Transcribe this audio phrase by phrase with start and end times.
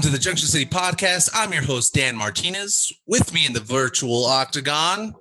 [0.00, 1.28] to the Junction City Podcast.
[1.34, 2.90] I'm your host, Dan Martinez.
[3.06, 5.14] With me in the virtual octagon,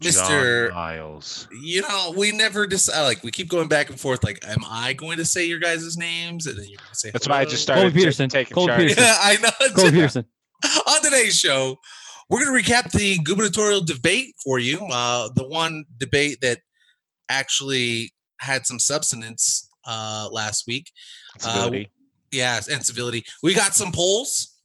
[0.00, 0.68] Mr.
[0.68, 1.48] John Miles.
[1.60, 3.02] You know, we never decide.
[3.02, 4.22] Like, we keep going back and forth.
[4.22, 6.46] Like, am I going to say your guys' names?
[6.46, 8.28] And then you're going to say, That's why I just started Colby ta- Peterson.
[8.28, 8.80] taking Colby charge.
[8.82, 9.04] Peterson.
[9.04, 9.74] Yeah, I know.
[9.74, 10.24] Cole Peterson.
[10.86, 11.76] On today's show,
[12.28, 14.78] we're going to recap the gubernatorial debate for you.
[14.90, 16.60] Uh, the one debate that
[17.28, 20.90] actually had some substance uh, last week.
[21.38, 21.90] Civility.
[22.32, 23.24] Yes, and civility.
[23.42, 24.56] We got some polls.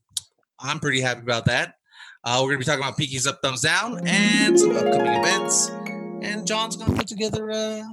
[0.59, 1.75] I'm pretty happy about that.
[2.23, 5.69] Uh, we're going to be talking about Peakies Up, Thumbs Down, and some upcoming events.
[6.21, 7.51] And John's going to put together.
[7.51, 7.83] Uh,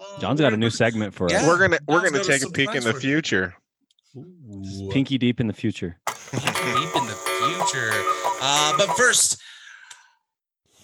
[0.00, 1.38] uh, John's got a new segment for Yeah.
[1.42, 1.46] us.
[1.46, 3.14] we're gonna we're John's gonna take a peek in the surprise for you.
[3.14, 3.54] future.
[4.16, 4.88] Ooh.
[4.92, 5.98] Pinky deep in the future.
[6.06, 7.18] deep in the
[7.70, 7.90] future.
[8.40, 9.40] Uh, but first,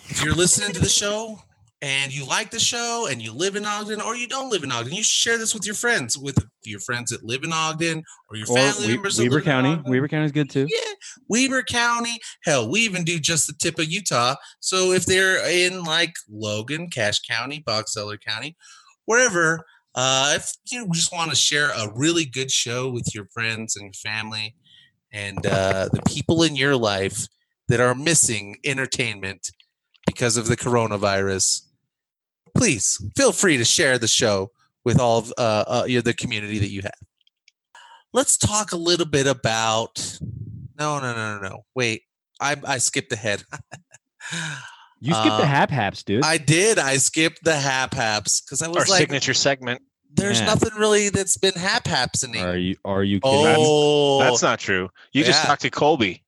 [0.08, 1.40] if you're listening to the show
[1.82, 4.70] and you like the show and you live in Ogden or you don't live in
[4.72, 8.36] Ogden, you share this with your friends, with your friends that live in Ogden or
[8.36, 9.18] your Or family We- members.
[9.18, 9.80] Weber County.
[9.86, 10.66] Weber County's good too.
[10.68, 10.92] Yeah,
[11.28, 12.18] Weber County.
[12.44, 14.34] Hell, we even do just the tip of Utah.
[14.60, 18.56] So if they're in like Logan, Cache County, Box Elder County,
[19.06, 23.74] wherever, uh, if you just want to share a really good show with your friends
[23.76, 24.54] and your family
[25.12, 27.26] and uh, the people in your life
[27.68, 29.50] that are missing entertainment
[30.06, 31.62] because of the coronavirus,
[32.56, 34.50] please feel free to share the show
[34.84, 36.98] with all of uh, uh, your, the community that you have.
[38.12, 40.18] Let's talk a little bit about.
[40.78, 41.64] No, no, no, no, no.
[41.74, 42.02] Wait,
[42.40, 43.44] I I skipped ahead.
[45.02, 46.22] You skipped the Uh, hap haps, dude.
[46.24, 46.78] I did.
[46.78, 49.80] I skipped the hap haps because I was Our like, signature segment.
[50.12, 50.46] "There's Yeah.
[50.46, 53.56] nothing really that's been hap happening." are you are you kidding?
[53.58, 54.90] Oh, That's not true.
[55.12, 55.46] You just yeah.
[55.46, 56.22] talked to Colby.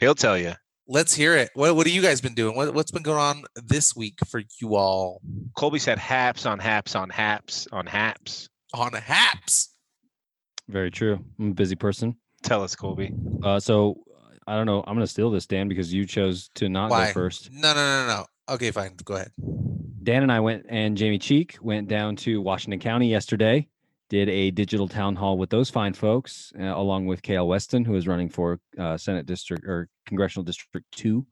[0.00, 0.54] He'll tell you.
[0.86, 1.50] Let's hear it.
[1.54, 2.56] What What have you guys been doing?
[2.56, 5.20] What What's been going on this week for you all
[5.56, 8.48] Colby said haps on haps on haps on haps.
[8.74, 9.70] on haps?
[10.68, 11.24] Very true.
[11.38, 12.16] I'm a busy person.
[12.42, 13.12] Tell us, Colby.
[13.42, 14.02] Uh, so
[14.46, 14.82] I don't know.
[14.86, 17.06] I'm gonna steal this, Dan, because you chose to not Why?
[17.08, 17.50] go first.
[17.52, 18.26] No, no, no, no.
[18.54, 18.94] Okay, fine.
[19.04, 19.30] Go ahead.
[20.02, 23.68] Dan and I went, and Jamie Cheek went down to Washington County yesterday.
[24.12, 27.94] Did a digital town hall with those fine folks, uh, along with Kael Weston, who
[27.94, 31.24] is running for uh, Senate District or Congressional District Two,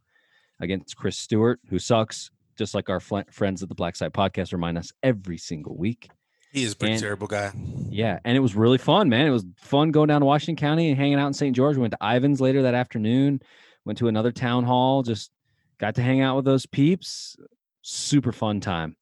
[0.60, 2.30] against Chris Stewart, who sucks.
[2.56, 6.08] Just like our fl- friends at the Black Side Podcast remind us every single week.
[6.54, 7.52] He is a pretty And- terrible guy.
[7.90, 9.26] Yeah, and it was really fun, man.
[9.26, 11.54] It was fun going down to Washington County and hanging out in St.
[11.54, 11.76] George.
[11.76, 13.42] We went to Ivan's later that afternoon.
[13.84, 15.02] Went to another town hall.
[15.02, 15.30] Just
[15.76, 17.36] got to hang out with those peeps.
[17.82, 18.96] Super fun time.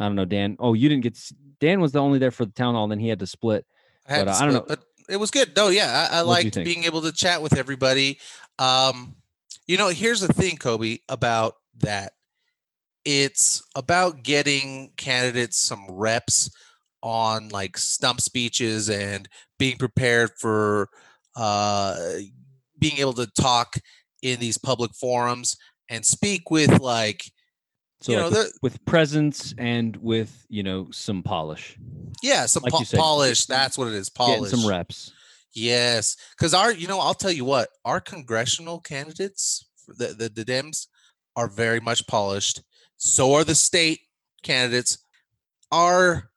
[0.00, 0.56] I don't know, Dan.
[0.58, 1.16] Oh, you didn't get.
[1.64, 2.88] Dan was the only there for the town hall.
[2.88, 3.64] Then he had to split.
[4.06, 4.64] I, But, to uh, I don't know.
[4.68, 5.56] but it was good.
[5.56, 8.18] No, yeah, I, I liked being able to chat with everybody.
[8.58, 9.16] Um,
[9.66, 12.12] you know, here's the thing, Colby, about that.
[13.06, 16.50] It's about getting candidates some reps
[17.02, 19.26] on like stump speeches and
[19.58, 20.88] being prepared for
[21.36, 21.96] uh,
[22.78, 23.76] being able to talk
[24.22, 25.56] in these public forums
[25.88, 27.30] and speak with like
[28.04, 31.78] So You like know, with, with presence and with you know some polish,
[32.22, 33.46] yeah some Like po- polish.
[33.46, 34.10] That's what it is.
[34.10, 34.50] getting Polish.
[34.50, 35.10] some reps.
[35.54, 40.44] Yes, because our, you know, I'll tell you what, our congressional candidates, the, the the
[40.44, 40.86] Dems,
[41.34, 42.60] are very much polished.
[42.98, 44.00] So are the state
[44.42, 44.98] candidates.
[45.72, 46.28] Our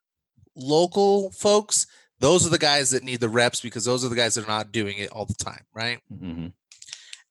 [0.55, 1.85] local folks,
[2.21, 4.47] those are the guys that need the reps because those are the guys that are
[4.47, 5.99] not doing it all the time, right?
[6.09, 6.47] hmm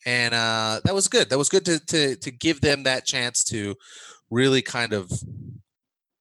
[0.05, 1.31] And uh, that was good.
[1.31, 3.77] That was good to to to give them that chance to
[4.31, 5.11] really kind of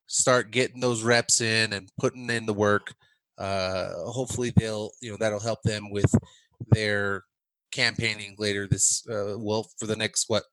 [0.08, 2.94] start getting those reps in and putting in the work.
[3.38, 6.14] Uh, hopefully, they'll you know that'll help them with
[6.70, 7.24] their
[7.72, 10.44] campaigning later this uh, well for the next what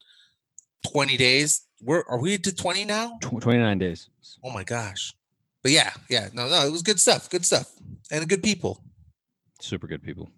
[0.90, 1.66] twenty days.
[1.80, 3.18] We're are we to twenty now?
[3.20, 4.08] Twenty nine days.
[4.44, 5.14] Oh my gosh!
[5.62, 7.30] But yeah, yeah, no, no, it was good stuff.
[7.30, 7.70] Good stuff,
[8.10, 8.82] and good people.
[9.60, 10.30] Super good people.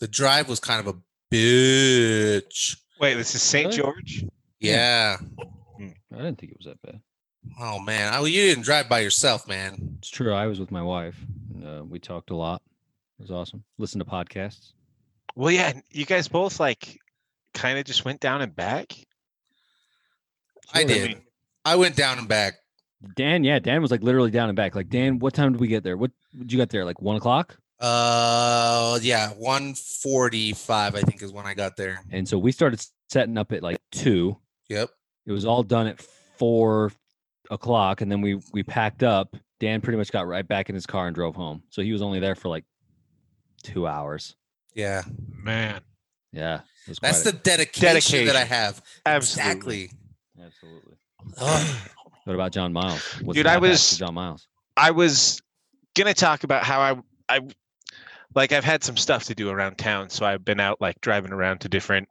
[0.00, 0.98] The drive was kind of a
[1.32, 2.76] bitch.
[3.00, 3.66] Wait, this is St.
[3.66, 3.76] Really?
[3.76, 4.24] George?
[4.58, 5.18] Yeah.
[6.14, 7.00] I didn't think it was that bad.
[7.60, 9.96] Oh man, oh you didn't drive by yourself, man.
[9.98, 10.32] It's true.
[10.32, 11.16] I was with my wife.
[11.54, 12.62] And, uh, we talked a lot.
[13.18, 13.64] It was awesome.
[13.78, 14.72] Listen to podcasts.
[15.36, 17.00] Well, yeah, you guys both like
[17.52, 18.94] kind of just went down and back.
[20.72, 21.20] I did.
[21.64, 22.54] I went down and back.
[23.16, 24.74] Dan, yeah, Dan was like literally down and back.
[24.74, 25.96] Like, Dan, what time did we get there?
[25.96, 26.84] What did you get there?
[26.84, 27.58] Like one o'clock?
[27.78, 32.02] Uh, yeah, one forty-five, I think, is when I got there.
[32.10, 34.38] And so we started setting up at like two.
[34.68, 34.90] Yep.
[35.26, 36.92] It was all done at four
[37.50, 39.36] o'clock, and then we we packed up.
[39.60, 41.62] Dan pretty much got right back in his car and drove home.
[41.70, 42.64] So he was only there for like
[43.62, 44.36] two hours.
[44.74, 45.02] Yeah,
[45.42, 45.80] Man,
[46.32, 46.60] Yeah,
[47.00, 48.82] that's the quite dedication, that I have.
[49.06, 49.84] absolutely.
[49.84, 49.90] Exactly.
[50.44, 50.94] absolutely.
[51.38, 51.76] Ugh.
[52.24, 53.00] What about John Miles?
[53.22, 54.48] What's Dude, I was- John Miles.
[54.76, 55.40] I was
[55.94, 57.40] gonna talk about how I I
[58.34, 61.32] like I've had some stuff to do around town, so I've been out like driving
[61.32, 62.08] around to different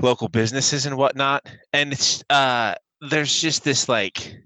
[0.00, 4.36] local businesses and whatnot, and it's uh, there's just this like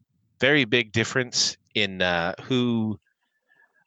[0.41, 2.99] very big difference in uh, who,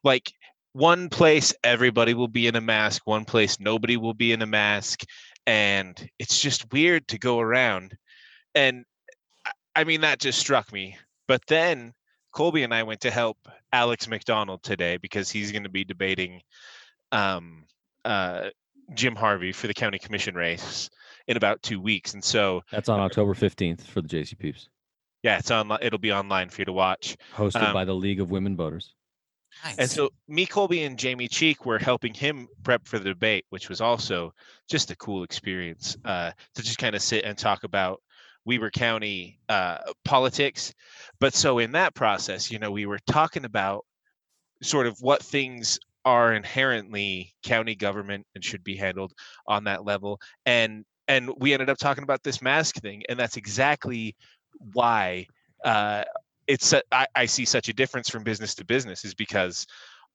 [0.03, 0.31] like
[0.73, 4.47] one place everybody will be in a mask, one place nobody will be in a
[4.47, 5.03] mask,
[5.47, 7.97] and it's just weird to go around,
[8.53, 8.85] and
[9.75, 10.97] I- mean that just struck me,
[11.27, 11.93] but then
[12.31, 13.37] Colby and I went to help
[13.71, 16.41] Alex McDonald today because he's going to be debating
[17.11, 17.65] um,
[18.03, 18.49] uh,
[18.93, 20.89] Jim Harvey for the county commission race
[21.27, 22.13] in about two weeks.
[22.13, 24.69] And so, That's on October 15th for the JC Peeps,
[25.25, 25.75] yeah, it's on.
[25.81, 27.17] It'll be online for you to watch.
[27.35, 28.93] hosted Um, by the League of Women Voters.
[29.63, 29.75] Nice.
[29.77, 33.67] And so, me, Colby, and Jamie Cheek were helping him prep for the debate, which
[33.67, 34.35] was also
[34.69, 38.03] just a cool experience uh, to just kind of sit and talk about
[38.45, 40.75] Weber County uh, politics.
[41.19, 43.83] But so, in that process, you know, we were talking about
[44.61, 49.11] sort of what things are inherently county government and should be handled
[49.47, 53.37] on that level and and we ended up talking about this mask thing and that's
[53.37, 54.15] exactly
[54.73, 55.25] why
[55.63, 56.03] uh
[56.47, 59.65] it's I, I see such a difference from business to business is because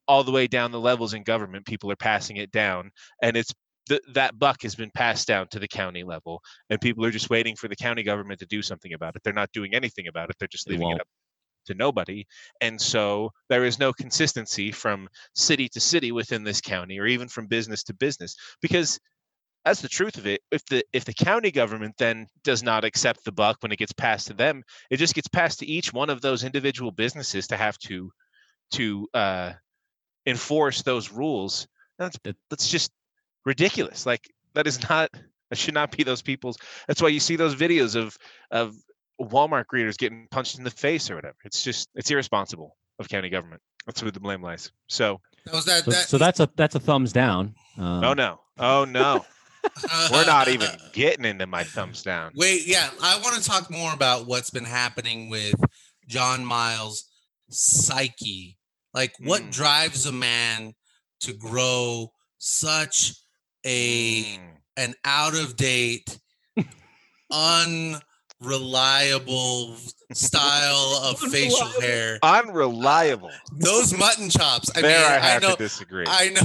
[0.07, 2.91] all the way down the levels in government people are passing it down
[3.23, 3.53] and it's
[3.89, 6.41] th- that buck has been passed down to the county level
[6.71, 9.23] and people are just waiting for the county government to do something about it.
[9.23, 10.37] They're not doing anything about it.
[10.39, 11.07] They're just leaving it up
[11.67, 12.25] to nobody
[12.63, 17.29] and so there is no consistency from city to city within this county or even
[17.29, 18.99] from business to business because
[19.65, 20.41] that's the truth of it.
[20.51, 23.93] If the if the county government then does not accept the buck when it gets
[23.93, 27.57] passed to them it just gets passed to each one of those individual businesses to
[27.57, 28.11] have to
[28.73, 29.53] to uh
[30.27, 31.67] enforce those rules.
[31.99, 32.19] That's
[32.49, 32.91] that's just
[33.45, 34.07] ridiculous.
[34.07, 35.11] Like that is not
[35.51, 38.17] that should not be those people's that's why you see those videos of
[38.51, 38.75] of
[39.21, 41.37] walmart greeters getting punched in the face or whatever.
[41.45, 43.63] It's just it's irresponsible of county government.
[43.87, 44.71] That's where the blame lies.
[44.89, 47.55] So That was that, So, so that's a that's a thumbs down.
[47.77, 48.41] Um, oh no.
[48.59, 49.25] Oh no
[50.11, 53.93] we're not even getting into my thumbs down Wait, yeah, I want to talk more
[53.93, 55.55] about what's been happening with
[56.07, 57.05] John Miles'
[57.51, 58.59] psyche.
[58.95, 59.53] Like, what Mm.
[59.53, 60.75] drives a man
[61.21, 63.15] to grow such
[63.65, 64.57] a Mm.
[64.77, 66.19] an out of date,
[68.41, 69.77] unreliable
[70.13, 72.19] style of facial hair?
[72.23, 74.71] unreliable Those mutton chops.
[74.77, 76.43] I there mean, i I have know, to disagree I know,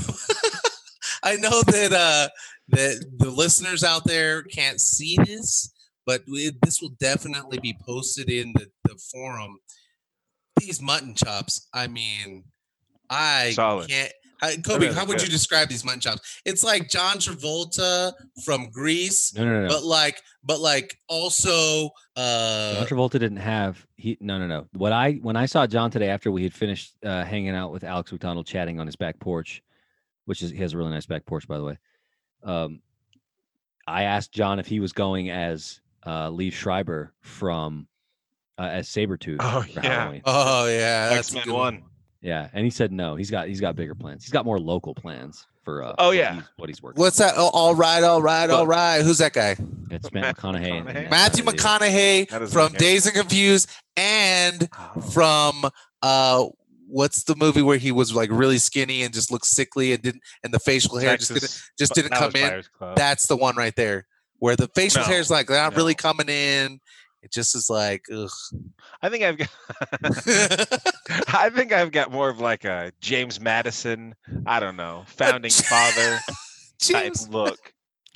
[1.24, 2.30] I know that uh
[2.70, 5.72] that the listeners out there can't see this,
[6.06, 9.58] but it, this will definitely be posted in the, the forum.
[10.60, 12.46] These mutton chops, I mean,
[13.10, 13.90] I Solid.
[13.90, 14.12] can't.
[14.42, 15.28] I, Colby, really how would good.
[15.28, 16.42] you describe these mutton chops?
[16.44, 18.14] It's like John Travolta
[18.44, 19.68] from Grease, No, no, no.
[19.70, 24.18] but like, but like also, uh, John Travolta didn't have he.
[24.20, 24.68] No, no, no.
[24.74, 27.84] What I when I saw John today after we had finished uh, hanging out with
[27.86, 29.64] Alex McDonald chatting on his back porch,
[30.26, 31.78] which is he has a really nice back porch by the way.
[32.46, 32.82] Um,
[33.88, 37.88] I asked John if he was going as uh, Liev Schreiber from
[38.58, 39.82] uh, as Sabretooth Oh, for yeah.
[39.82, 40.22] Halloween.
[40.26, 41.84] oh yeah, that's a x-men good 1
[42.22, 43.16] Yeah, and he said no.
[43.16, 44.24] He's got he's got bigger plans.
[44.24, 46.34] He's got more local plans for uh, Oh, what yeah.
[46.36, 47.02] he's- what he's working.
[47.02, 47.34] What's that?
[47.36, 48.70] Oh, all right, all right, all Look.
[48.70, 49.02] right.
[49.02, 49.56] Who's that guy?
[49.92, 50.84] It's Matt McConaughey.
[50.86, 50.96] McConaughey?
[50.96, 55.02] and Matthew Matt McConaughey from make Dazed and Confused and Oh.
[55.02, 55.66] from
[56.02, 56.46] uh
[56.88, 60.22] what's the movie where he was like really skinny and just looked sickly and didn't
[60.44, 62.64] and the facial hair just didn't just didn't come in.
[62.96, 64.06] That's the one right there.
[64.40, 66.80] Where the facial No, hair is like not really coming in.
[67.22, 68.30] It just is like ugh.
[69.02, 69.50] I think I've got
[71.34, 74.14] I think I've got more of like a James Madison,
[74.46, 76.20] I don't know, founding father
[76.80, 77.60] type look.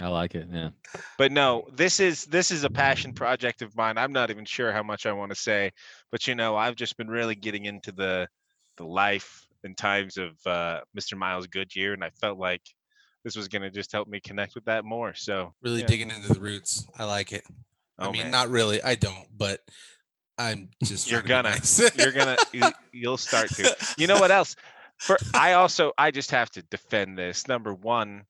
[0.02, 0.48] I like it.
[0.50, 0.70] Yeah.
[1.18, 3.98] But no, this is this is a passion project of mine.
[3.98, 5.72] I'm not even sure how much I want to say,
[6.12, 8.28] but you know, I've just been really getting into the
[8.80, 11.16] the life and times of uh, Mr.
[11.16, 12.62] Miles Goodyear, and I felt like
[13.24, 15.14] this was going to just help me connect with that more.
[15.14, 15.86] So Really yeah.
[15.88, 16.88] digging into the roots.
[16.98, 17.44] I like it.
[18.00, 18.32] I Oh, mean, man.
[18.32, 18.82] not really.
[18.82, 19.60] I don't, but
[20.38, 21.12] I'm just.
[21.12, 21.92] You're trying to be gonna.
[21.98, 23.76] you're gonna you, you'll start to.
[23.98, 24.56] You know what else?
[24.98, 27.48] For I also I just have to defend this.
[27.48, 28.24] Number one.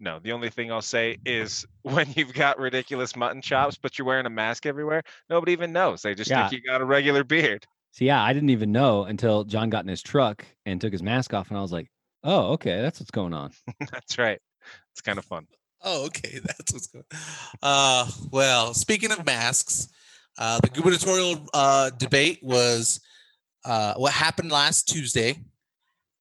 [0.00, 4.06] No, the only thing I'll say is when you've got ridiculous mutton chops, but you're
[4.06, 6.02] wearing a mask everywhere, nobody even knows.
[6.02, 6.48] They just Yeah.
[6.48, 7.64] think you got a regular beard.
[7.92, 11.02] So yeah, I didn't even know until John got in his truck and took his
[11.02, 11.90] mask off, and I was like,
[12.24, 13.52] "Oh, okay, that's what's going on."
[13.92, 14.40] That's right.
[14.92, 15.46] It's kind of fun.
[15.84, 16.38] Oh, okay.
[16.44, 17.04] That's what's going.
[17.62, 19.88] Uh, well, speaking of masks,
[20.38, 23.00] uh, the gubernatorial uh, debate was
[23.64, 25.36] uh, what happened last Tuesday,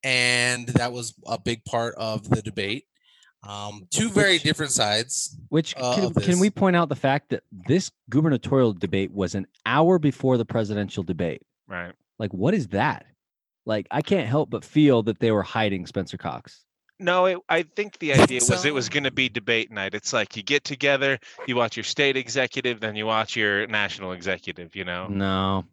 [0.03, 2.85] and that was a big part of the debate.
[3.47, 5.37] Um, two very Which- different sides.
[5.49, 9.47] Which Uh, can, can we point out the fact that this gubernatorial debate was an
[9.65, 11.41] hour before the presidential debate?
[11.71, 11.93] Right.
[12.19, 13.05] Like, what is that?
[13.65, 16.63] like I can't help but feel that they were hiding Spencer Cox.
[16.99, 19.93] No, it, I think the idea was it was going to be debate night.
[19.95, 24.11] It's like you get together, you watch your state executive, then you watch your national
[24.11, 24.75] executive.
[24.75, 25.65] You know, No,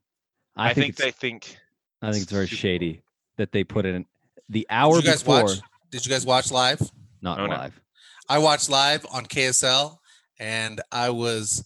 [0.57, 1.57] I, I, think, it's, they think
[2.00, 3.02] I think it's very super- shady
[3.37, 4.07] that they put in
[4.49, 5.59] the hour Did you guys before, watch?
[5.90, 6.81] Did you guys watch live?
[7.21, 7.57] not Oh, no.
[7.57, 7.81] live.
[8.28, 9.97] I watched live on KSL,
[10.38, 11.64] and I was.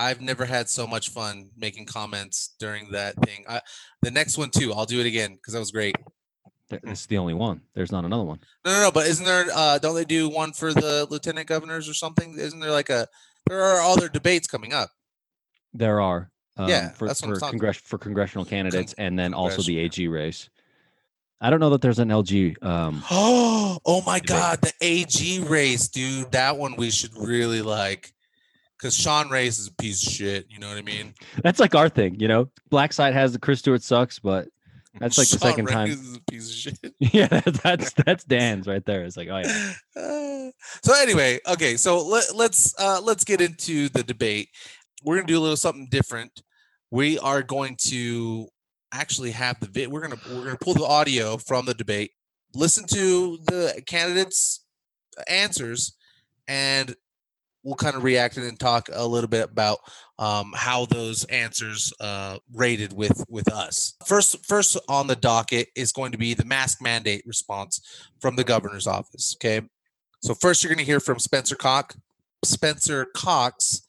[0.00, 3.44] I've never had so much fun making comments during that thing.
[3.48, 3.60] I,
[4.02, 5.94] the next one too, I'll do it again because that was great.
[6.84, 7.60] Is the only one.
[7.74, 8.38] There's not another one.
[8.64, 8.90] No, no, no.
[8.92, 9.46] But isn't there?
[9.52, 12.38] Uh, don't they do one for the lieutenant governors or something?
[12.38, 13.08] Isn't there like a?
[13.48, 14.90] There are other debates coming up.
[15.74, 16.30] There are.
[16.56, 19.78] Um, Yeah, for that's what I'm for, congress- for congressional candidates, and then also the.
[19.80, 20.48] AG race.
[21.40, 22.62] I don't know that there's an LG.
[22.62, 24.28] Um, Oh, oh my Debate.
[24.28, 26.30] God, the AG race, dude.
[26.32, 28.12] That one we should really like,
[28.80, 30.46] because Sean Reyes is a piece of shit.
[30.48, 31.14] You know what I mean?
[31.42, 32.48] that's like our thing, you know.
[32.70, 34.48] Black side has the Chris Stewart sucks, but
[34.98, 35.90] that's like the second time.
[35.90, 36.94] is a piece of shit.
[36.98, 39.04] yeah, that's that's Dan's right there.
[39.04, 40.50] It's like, oh yeah, Uh,
[40.82, 44.48] so anyway, okay, so let, let's uh, let's get into the debate.
[45.04, 46.42] We're gonna do a little something different.
[46.90, 48.48] We are going to
[48.92, 49.88] actually have the vid.
[49.88, 52.12] We're gonna we're gonna pull the audio from the debate,
[52.54, 54.64] listen to the candidates'
[55.28, 55.96] answers,
[56.48, 56.96] and
[57.62, 59.78] we'll kind of react and talk a little bit about
[60.18, 63.94] um, how those answers uh, rated with with us.
[64.06, 67.80] First, first on the docket is going to be the mask mandate response
[68.20, 69.36] from the governor's office.
[69.36, 69.66] Okay,
[70.20, 71.96] so first you're going to hear from Spencer Cox,
[72.44, 73.82] Spencer Cox,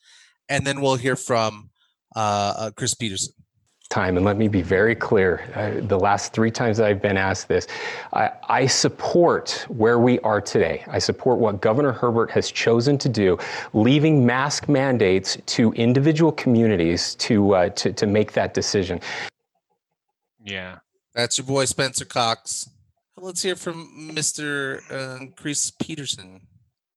[0.49, 1.69] and then we'll hear from
[2.15, 3.33] uh, uh, Chris Peterson.
[3.91, 5.43] Time, and let me be very clear.
[5.53, 7.67] Uh, the last three times that I've been asked this,
[8.13, 10.83] I, I support where we are today.
[10.87, 13.37] I support what Governor Herbert has chosen to do,
[13.73, 18.99] leaving mask mandates to individual communities to uh, to, to make that decision.
[20.43, 20.79] yeah.
[21.13, 22.69] That's your boy Spencer Cox.
[23.17, 24.79] Let's hear from Mr.
[24.89, 26.47] Uh, Chris Peterson.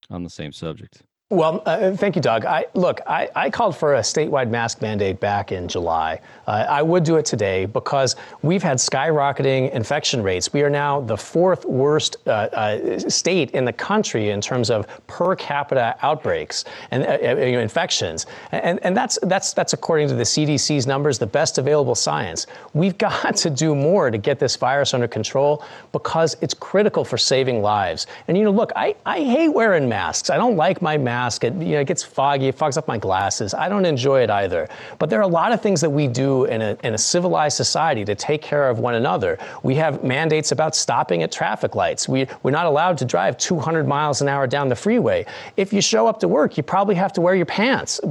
[0.09, 1.03] on the same subject.
[1.35, 2.45] Well, uh, thank you, Doug.
[2.45, 6.21] I, look, I, I called for a statewide mask mandate back in July.
[6.47, 10.53] Uh, I would do it today because we've had skyrocketing infection rates.
[10.53, 14.87] We are now the fourth worst uh, uh, state in the country in terms of
[15.09, 20.23] per capita outbreaks and uh, uh, infections, and, and that's that's that's according to the
[20.23, 22.47] CDC's numbers, the best available science.
[22.75, 27.19] We've got to do more to get this virus under control because it's critical for
[27.19, 28.07] saving lives.
[28.29, 30.31] And you know, look, I, I hate wearing masks.
[30.31, 31.24] I don't like my mask.
[31.45, 32.49] It, you know, it gets foggy.
[32.49, 33.55] It fogs up my glasses.
[33.55, 34.69] I don't enjoy it either.
[34.99, 37.57] But there are a lot of things that we do in a, in a civilized
[37.57, 39.39] society to take care of one another.
[39.63, 42.09] We have mandates about stopping at traffic lights.
[42.09, 45.25] We, we're not allowed to drive 200 miles an hour down the freeway.
[45.57, 48.01] If you show up to work, you probably have to wear your pants.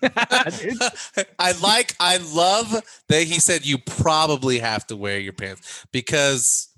[0.02, 6.68] I like, I love that he said you probably have to wear your pants because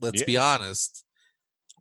[0.00, 0.26] let's Yeah.
[0.26, 1.04] be honest.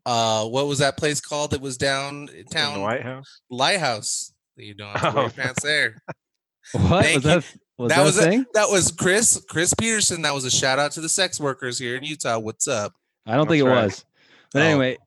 [0.06, 2.30] Uh, what was that place called that was downtown?
[2.36, 2.74] In town?
[2.76, 3.42] the White House.
[3.50, 4.34] Lighthouse.
[4.56, 5.30] You don't have to wear Oh.
[5.30, 6.02] pants there.
[6.72, 7.36] What Thank was that?
[7.78, 10.24] Was that that, was a a- That was Chris, Chris Peterson.
[10.24, 12.40] That was a shout out to the sex workers here in Utah.
[12.40, 12.94] What's up?
[13.28, 13.84] I don't think it right.
[13.86, 14.04] was.
[14.52, 14.66] But Oh.
[14.66, 14.98] anyway,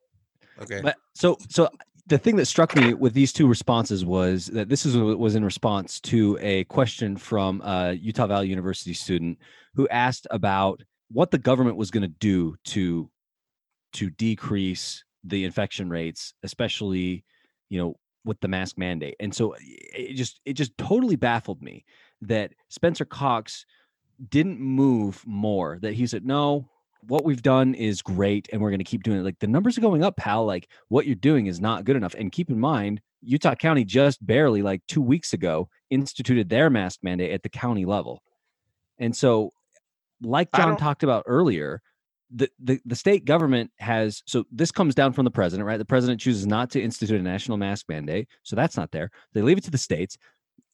[0.63, 0.81] Okay.
[0.83, 1.69] But so so
[2.07, 5.45] the thing that struck me with these two responses was that this is was in
[5.45, 9.39] response to a question from a Utah Valley University student
[9.75, 13.11] who asked about what the government was going to do to
[13.95, 17.25] to decrease the infection rates, especially
[17.69, 19.17] you know with the mask mandate.
[19.21, 19.59] And so eh,
[19.95, 21.85] it just it just totally baffled me
[22.23, 23.65] that Spencer Cox
[24.29, 25.79] didn't move more.
[25.81, 26.69] That he said no.
[27.07, 29.23] What we've done is great, and we're going to keep doing it.
[29.23, 30.45] Like the numbers are going up, pal.
[30.45, 32.15] Like what you're doing is not good enough.
[32.15, 37.01] And keep in mind, Utah County just barely, like two weeks ago, instituted their mask
[37.03, 38.23] mandate at the county level.
[38.99, 39.53] And so,
[40.21, 41.83] like John talked about earlier,
[42.31, 45.79] the, the the state government has so this comes down from the president, right?
[45.79, 49.11] The president chooses not to institute a national mask mandate, so that's not there.
[49.33, 50.19] They leave it to the states.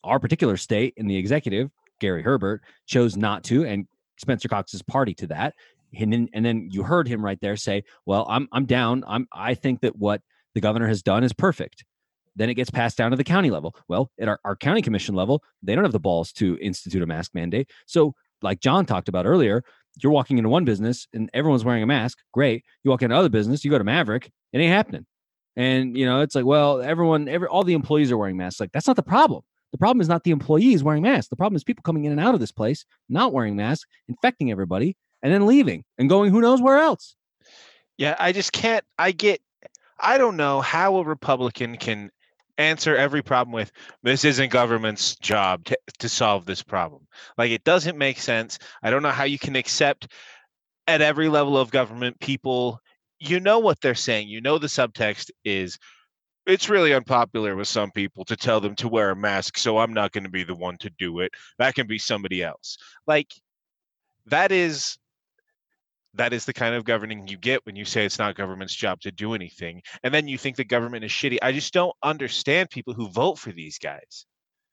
[0.02, 1.70] Our particular state in the executive,
[2.00, 3.86] Gary Herbert, chose not to, and
[4.18, 5.54] Spencer Cox is party to that.
[5.96, 9.04] And then and then you heard him right there say, "Well, I'm I'm down.
[9.06, 10.22] I'm I think that what
[10.54, 11.84] the governor has done is perfect."
[12.36, 13.76] Then it gets passed down to the county level.
[13.86, 17.06] Well, at our, our county commission level, they don't have the balls to institute a
[17.06, 17.70] mask mandate.
[17.86, 19.62] So, like John talked about earlier,
[20.02, 22.18] you're walking into one business and everyone's wearing a mask.
[22.32, 22.64] Great.
[22.82, 25.06] You walk into another business, you go to Maverick, it ain't happening.
[25.56, 28.60] And you know, it's like, well, everyone, every all the employees are wearing masks.
[28.60, 29.42] Like, that's not the problem.
[29.72, 31.28] The problem is not the employees wearing masks.
[31.28, 34.50] The problem is people coming in and out of this place not wearing masks, infecting
[34.50, 37.16] everybody, and then leaving and going who knows where else.
[37.96, 38.84] Yeah, I just can't.
[38.98, 39.40] I get.
[39.98, 42.10] I don't know how a Republican can
[42.58, 47.06] answer every problem with this isn't government's job to, to solve this problem.
[47.36, 48.58] Like it doesn't make sense.
[48.82, 50.08] I don't know how you can accept
[50.86, 52.80] at every level of government, people,
[53.18, 54.28] you know what they're saying.
[54.28, 55.78] You know the subtext is
[56.46, 59.94] it's really unpopular with some people to tell them to wear a mask, so I'm
[59.94, 61.32] not going to be the one to do it.
[61.58, 62.76] That can be somebody else.
[63.06, 63.32] Like
[64.26, 64.98] that is
[66.14, 69.00] that is the kind of governing you get when you say it's not government's job
[69.00, 72.70] to do anything and then you think the government is shitty i just don't understand
[72.70, 74.26] people who vote for these guys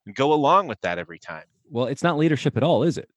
[0.05, 3.09] and go along with that every time Well, it's not leadership at all, is it?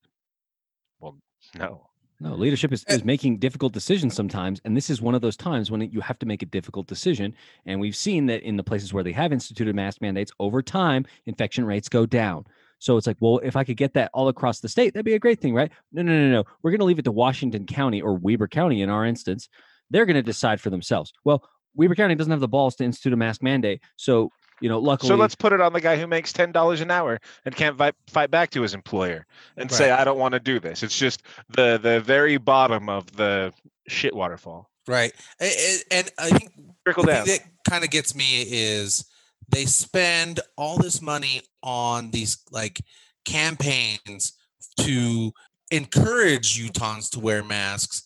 [1.01, 1.17] well
[1.59, 1.87] no
[2.21, 4.61] No, leadership is, uh, is making difficult decisions sometimes.
[4.65, 7.35] And this is one of those times when you have to make a difficult decision.
[7.67, 11.05] And we've seen that in the places where they have instituted mask mandates, over time,
[11.27, 12.47] infection rates go down.
[12.85, 15.15] So it's like, well, if I could get that all across the state, that'd be
[15.15, 15.73] a great thing, right?
[15.91, 16.45] No, no, no, no.
[16.63, 19.49] We're going to leave it to Washington County or Weber County in our instance.
[19.89, 21.11] They're going to decide for themselves.
[21.25, 23.81] Well, Weber County doesn't have the balls to institute a mask mandate.
[23.97, 24.29] So,
[24.61, 25.09] you know, luckily.
[25.09, 27.95] so let's put it on the guy who makes $10 an hour and can't fight,
[28.07, 29.25] fight back to his employer
[29.57, 33.11] and say i don't want to do this it's just the the very bottom of
[33.17, 33.53] the
[33.89, 35.13] shit waterfall Right.
[35.41, 36.53] A- a- And I think
[36.85, 39.07] trickle the down thing that kind of gets me is
[39.49, 42.81] they spend all this money on these like
[43.25, 44.35] campaigns
[44.81, 45.33] to
[45.71, 48.03] encourage Utahns to wear masks.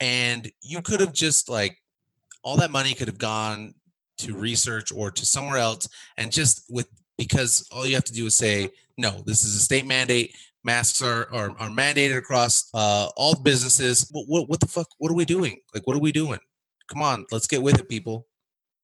[0.00, 1.76] And you could have just like
[2.42, 3.74] all that money could have gone
[4.18, 8.26] to research or to somewhere else and just with because all you have to do
[8.26, 10.34] is say no this is a state mandate.
[10.62, 14.08] Masks are are, are mandated across uh, all businesses.
[14.12, 14.88] What, what, what the fuck?
[14.98, 15.58] What are we doing?
[15.74, 16.38] Like what are we doing?
[16.88, 18.26] Come on let's get with it people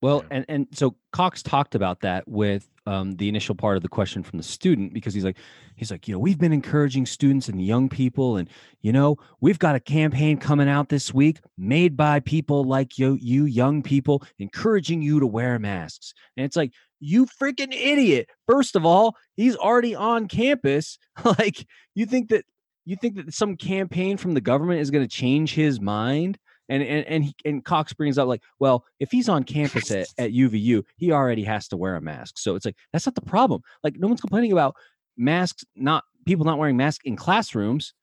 [0.07, 0.37] Well, Yeah.
[0.37, 4.23] and and so Cox talked about that with um, the initial part of the question
[4.23, 5.37] from the student because he's like,
[5.75, 8.49] he's like, you know, we've been encouraging students and young people, and
[8.83, 13.19] you know, we've got a campaign coming out this week made by people like you,
[13.21, 16.15] you young people, encouraging you to wear masks.
[16.37, 18.29] And it's like, you freaking idiot!
[18.47, 20.99] First of all, he's already on campus.
[21.25, 21.67] like,
[21.97, 22.45] you think that
[22.85, 26.39] you think that some campaign from the government is going to change his mind?
[26.69, 30.09] And and and, he, and Cox brings up like, well, if he's on campus at,
[30.19, 32.39] at UVU, he already has to wear a mask.
[32.39, 33.63] So it's like that's not the problem.
[33.85, 34.75] Like no one's complaining about
[35.17, 37.95] masks, not people not wearing masks in classrooms.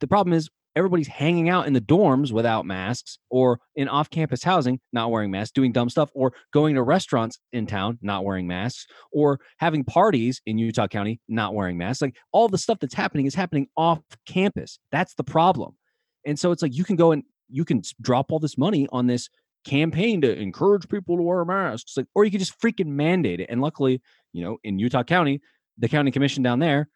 [0.00, 4.78] The problem is everybody's hanging out in the dorms without masks or in off-campus housing
[4.92, 8.86] not wearing masks doing dumb stuff or going to restaurants in town not wearing masks
[9.12, 13.26] or having parties in utah county not wearing masks like all the stuff that's happening
[13.26, 15.76] is happening off campus that's the problem
[16.24, 19.06] and so it's like you can go and you can drop all this money on
[19.06, 19.28] this
[19.64, 23.50] campaign to encourage people to wear masks, like, or you could just freaking mandate it.
[23.50, 24.00] And luckily,
[24.32, 25.40] you know, in Utah County,
[25.78, 26.88] the county commission down there,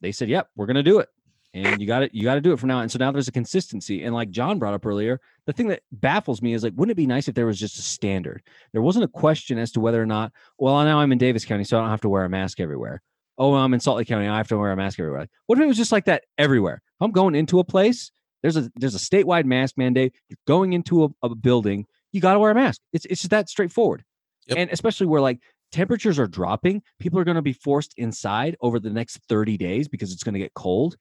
[0.00, 1.08] they said, "Yep, we're going to do it."
[1.54, 2.12] And you got it.
[2.12, 2.80] You got to do it from now.
[2.80, 4.02] And so now there's a consistency.
[4.02, 6.96] And like John brought up earlier, the thing that baffles me is like, wouldn't it
[6.96, 8.42] be nice if there was just a standard?
[8.72, 10.32] There wasn't a question as to whether or not.
[10.58, 13.02] Well, now I'm in Davis County, so I don't have to wear a mask everywhere.
[13.38, 15.28] Oh, I'm in Salt Lake County, I have to wear a mask everywhere.
[15.46, 16.82] What if it was just like that everywhere?
[16.84, 18.10] If I'm going into a place,
[18.44, 20.12] there's a there's a statewide mask mandate.
[20.28, 22.78] You're going into a, a building, you got to wear a mask.
[22.92, 24.04] It's it's just that straightforward.
[24.48, 24.58] Yep.
[24.58, 25.40] And especially where like
[25.72, 29.88] temperatures are dropping, people are going to be forced inside over the next 30 days
[29.88, 30.96] because it's going to get cold.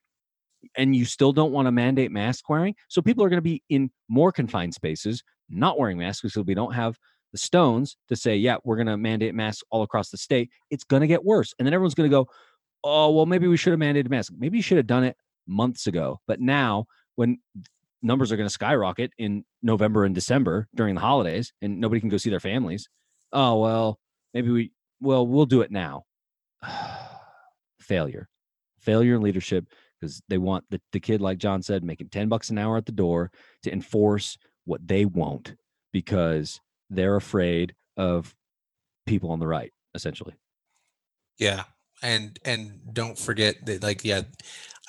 [0.78, 2.76] And you still don't want to mandate mask wearing.
[2.88, 6.54] So people are going to be in more confined spaces, not wearing masks because we
[6.54, 6.98] don't have
[7.34, 10.50] the stones to say, yeah, we're going to mandate masks all across the state.
[10.72, 11.54] It's going to get worse.
[11.60, 12.30] And then everyone's going to go,
[12.86, 14.34] oh, well, maybe we should have mandated masks.
[14.38, 16.22] Maybe you should have done it months ago.
[16.26, 17.40] But now, when
[18.02, 22.10] numbers are going to skyrocket in November and December during the holidays and nobody can
[22.10, 22.90] go see their families.
[23.32, 24.00] Oh, well,
[24.34, 26.04] maybe we, well, we'll do it now.
[27.80, 28.28] Failure.
[28.80, 29.66] Failure in leadership
[30.00, 32.86] because they want the, the kid, like John said, making 10 bucks an hour at
[32.86, 33.32] the door
[33.64, 35.56] to enforce what they won't
[35.94, 38.36] because they're afraid of
[39.06, 40.34] people on the right, essentially.
[41.40, 41.64] Yeah,
[42.04, 44.22] and and don't forget that like yeah,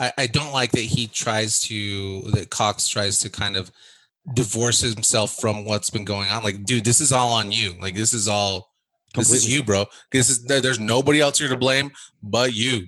[0.00, 3.70] I, I don't like that he tries to that Cox tries to kind of
[4.33, 6.42] divorce himself from what's been going on.
[6.42, 7.74] Like, dude, this is all on you.
[7.81, 8.70] Like, this is all
[9.14, 9.87] this is you, bro.
[10.11, 11.90] This is there's nobody else here to blame
[12.22, 12.87] but you.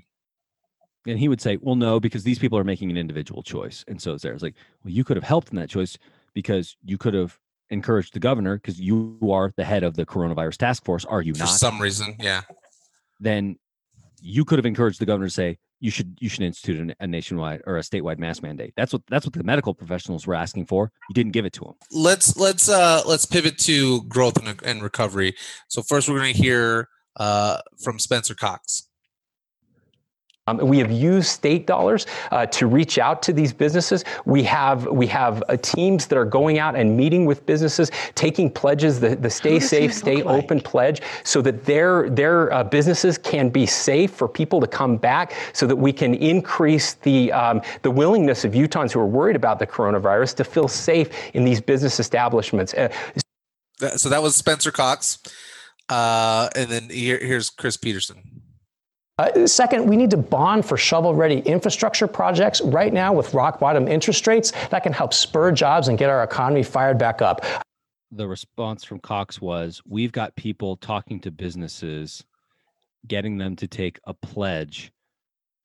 [1.06, 3.84] And he would say, well, no, because these people are making an individual choice.
[3.86, 4.32] And so it's there.
[4.32, 5.96] It's like, well, you could have helped in that choice
[6.34, 7.38] because you could have
[7.70, 11.34] encouraged the governor because you are the head of the coronavirus task force, are you
[11.34, 11.48] For not?
[11.48, 12.42] some reason, yeah.
[13.20, 13.56] then
[14.20, 17.06] you could have encouraged the governor to say you should you should institute an- a
[17.06, 18.72] nationwide or a statewide mask mandate.
[18.76, 20.90] That's what that's what the medical professionals were asking for.
[21.08, 21.74] You didn't give it to them.
[21.92, 25.34] let's let's uh let's pivot to growth and, and recovery.
[25.68, 28.88] So first, we're going to hear uh from Spencer Cox.
[30.48, 34.04] Um, we have used state dollars uh, to reach out to these businesses.
[34.26, 38.48] We have we have uh, teams that are going out and meeting with businesses, taking
[38.50, 40.44] pledges, the, the Stay Safe, Stay like?
[40.44, 44.96] Open pledge, so that their their uh, businesses can be safe for people to come
[44.96, 49.36] back, so that we can increase the um, the willingness of Utahns who are worried
[49.36, 52.72] about the coronavirus to feel safe in these business establishments.
[52.72, 52.88] Uh,
[53.96, 55.18] so that was Spencer Cox,
[55.88, 58.35] uh, and then here, here's Chris Peterson.
[59.18, 63.58] Uh, second, we need to bond for shovel ready infrastructure projects right now with rock
[63.58, 67.44] bottom interest rates that can help spur jobs and get our economy fired back up.
[68.12, 72.24] The response from Cox was We've got people talking to businesses,
[73.06, 74.92] getting them to take a pledge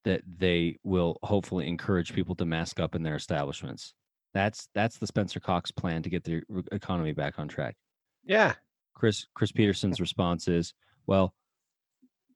[0.05, 3.93] that they will hopefully encourage people to mask up in their establishments.
[4.33, 7.75] That's that's the Spencer Cox plan to get the economy back on track.
[8.23, 8.53] Yeah.
[8.93, 10.73] Chris Chris Peterson's response is,
[11.05, 11.33] well,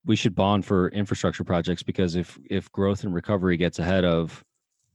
[0.06, 4.44] we should bond for infrastructure projects because if if growth and recovery gets ahead of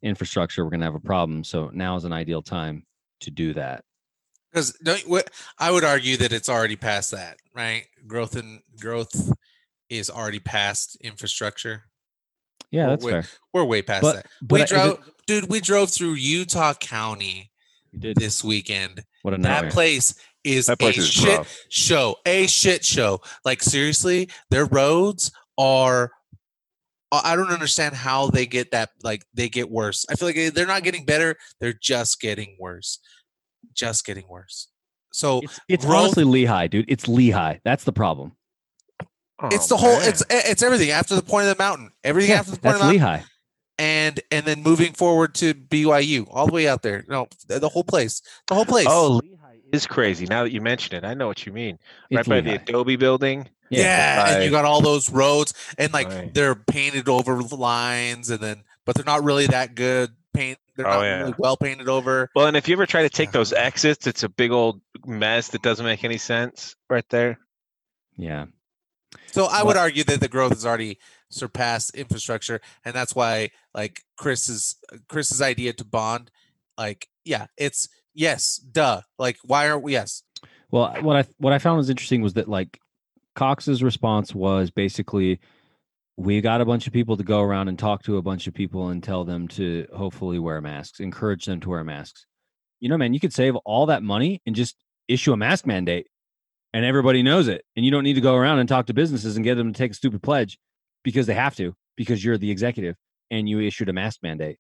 [0.03, 1.45] infrastructure, we're going to have a problem.
[1.45, 2.85] So now is an ideal time
[3.21, 3.85] to do that.
[4.51, 4.77] Because
[5.59, 7.87] I would argue that it's already past that, right?
[8.07, 9.33] Growth and growth
[9.89, 11.85] is already past infrastructure.
[12.71, 13.21] Yeah, that's we're fair.
[13.21, 14.27] Way, we're way past but, that.
[14.43, 15.51] But we drove, it, dude.
[15.51, 17.51] We drove through Utah County
[17.93, 19.05] this weekend.
[19.23, 19.63] What a nightmare.
[19.63, 21.59] that place is that a is shit rough.
[21.69, 22.17] show.
[22.27, 23.21] A shit show.
[23.45, 26.13] Like seriously, their roads are.
[27.13, 28.91] I don't understand how they get that.
[29.03, 30.07] Like they get worse.
[30.09, 31.37] I feel like eh, they're not getting better.
[31.59, 33.01] They're just getting worse.
[33.75, 34.69] Just getting worse.
[35.13, 36.85] So it's, it's growth, honestly Lehi, dude.
[36.89, 37.61] It's Lehi.
[37.65, 38.33] That's the problem.
[39.43, 39.99] Oh, it's the whole.
[39.99, 40.09] Man.
[40.09, 41.91] It's eh, it's everything after the point of the mountain.
[42.05, 43.01] Everything yeah, after the point of the mountain.
[43.01, 43.25] Lehi.
[43.79, 47.05] And and then moving forward to BYU, all the way out there.
[47.09, 48.23] No, the whole place.
[48.47, 48.87] The whole place.
[48.89, 49.21] Oh,
[49.73, 50.27] is crazy.
[50.27, 51.79] Now that you mention it, I know what you mean.
[52.11, 52.45] It's right by Lehi.
[52.45, 53.49] the Adobe building.
[53.71, 56.35] Yeah, yeah and you got all those roads, and like right.
[56.35, 60.59] they're painted over lines, and then but they're not really that good paint.
[60.77, 61.19] They're oh, not yeah.
[61.21, 62.31] really well painted over.
[62.35, 65.49] Well, and if you ever try to take those exits, it's a big old mess
[65.49, 67.39] that doesn't make any sense right there.
[68.17, 68.47] Yeah.
[69.27, 70.99] So I would argue that the growth has already
[71.31, 74.77] surpassed infrastructure, and that's why like Chris's
[75.09, 76.31] Chris's idea to bond,
[76.77, 79.03] like yeah, it's yes, duh.
[79.19, 79.93] Like, why aren't we?
[79.93, 80.23] Yes.
[80.71, 82.79] Well, what I what I found was interesting was that like
[83.35, 85.41] Cox's response was basically,
[86.17, 88.55] we got a bunch of people to go around and talk to a bunch of
[88.55, 92.27] people and tell them to hopefully wear masks, encourage them to wear masks.
[92.79, 94.77] You know, man, you could save all that money and just
[95.09, 96.07] issue a mask mandate,
[96.73, 99.37] and everybody knows it, and you don't need to go around and talk to businesses
[99.37, 100.59] and get them to take a stupid pledge
[101.03, 102.97] because they have to because you're the executive
[103.31, 104.59] and you issued a mask mandate.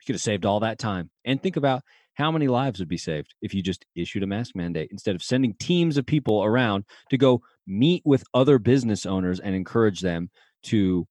[0.00, 1.10] You could have saved all that time.
[1.24, 1.82] And think about
[2.14, 5.22] how many lives would be saved if you just issued a mask mandate instead of
[5.22, 10.30] sending teams of people around to go meet with other business owners and encourage them
[10.64, 11.06] to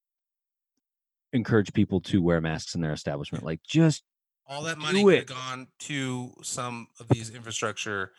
[1.32, 3.44] encourage people to wear masks in their establishment?
[3.44, 4.02] Like just
[4.46, 8.12] all that money could have gone to some of these infrastructure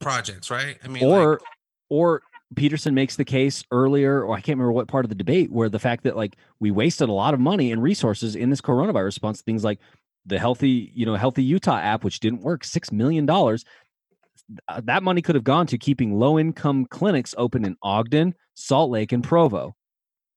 [0.00, 0.78] projects right?
[0.82, 1.40] I mean or like,
[1.90, 2.22] or
[2.56, 5.68] Peterson makes the case earlier, or I can't remember what part of the debate, where
[5.68, 9.04] the fact that like we wasted a lot of money and resources in this coronavirus
[9.04, 9.78] response, things like
[10.26, 13.64] the healthy, you know, healthy Utah app, which didn't work, six million dollars.
[14.68, 18.90] Uh, that money could have gone to keeping low income clinics open in Ogden, Salt
[18.90, 19.76] Lake, and Provo.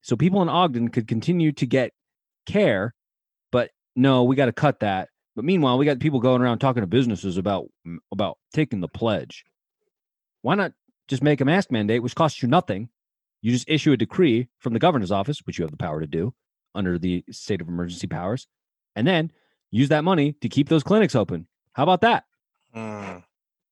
[0.02, 1.92] So people in Ogden could continue to get
[2.46, 2.94] care,
[3.52, 5.10] but no, we got to cut that.
[5.36, 7.68] But meanwhile, we got people going around talking to businesses about
[8.12, 9.46] about taking the pledge.
[10.42, 10.74] Why not
[11.08, 12.90] just make a mask mandate, which costs you nothing?
[13.42, 16.08] You just issue a decree from the governor's office, which you have the power to
[16.08, 16.34] do
[16.76, 18.48] under the state of emergency powers,
[18.96, 19.32] and then
[19.74, 21.48] use that money to keep those clinics open.
[21.74, 22.26] How about that?
[22.76, 23.24] Mm.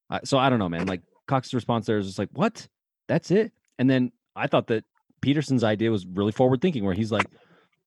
[0.09, 0.87] Uh, so I don't know, man.
[0.87, 2.67] Like Cox's response there is just like, what?
[3.07, 3.53] That's it?
[3.77, 4.83] And then I thought that
[5.21, 7.27] Peterson's idea was really forward thinking, where he's like,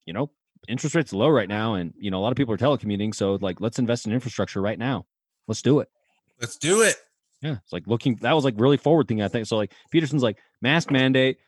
[0.07, 0.31] you know,
[0.69, 3.35] interest rates low right now, and you know, a lot of people are telecommuting, so
[3.41, 5.07] like, let's invest in infrastructure right now.
[5.49, 5.89] Let's do it.
[6.41, 6.97] Let's do it.
[7.43, 8.17] Yeah, it's like looking.
[8.23, 9.25] That was like really forward thinking.
[9.25, 9.57] I think so.
[9.57, 11.39] Like Peterson's like mask mandate,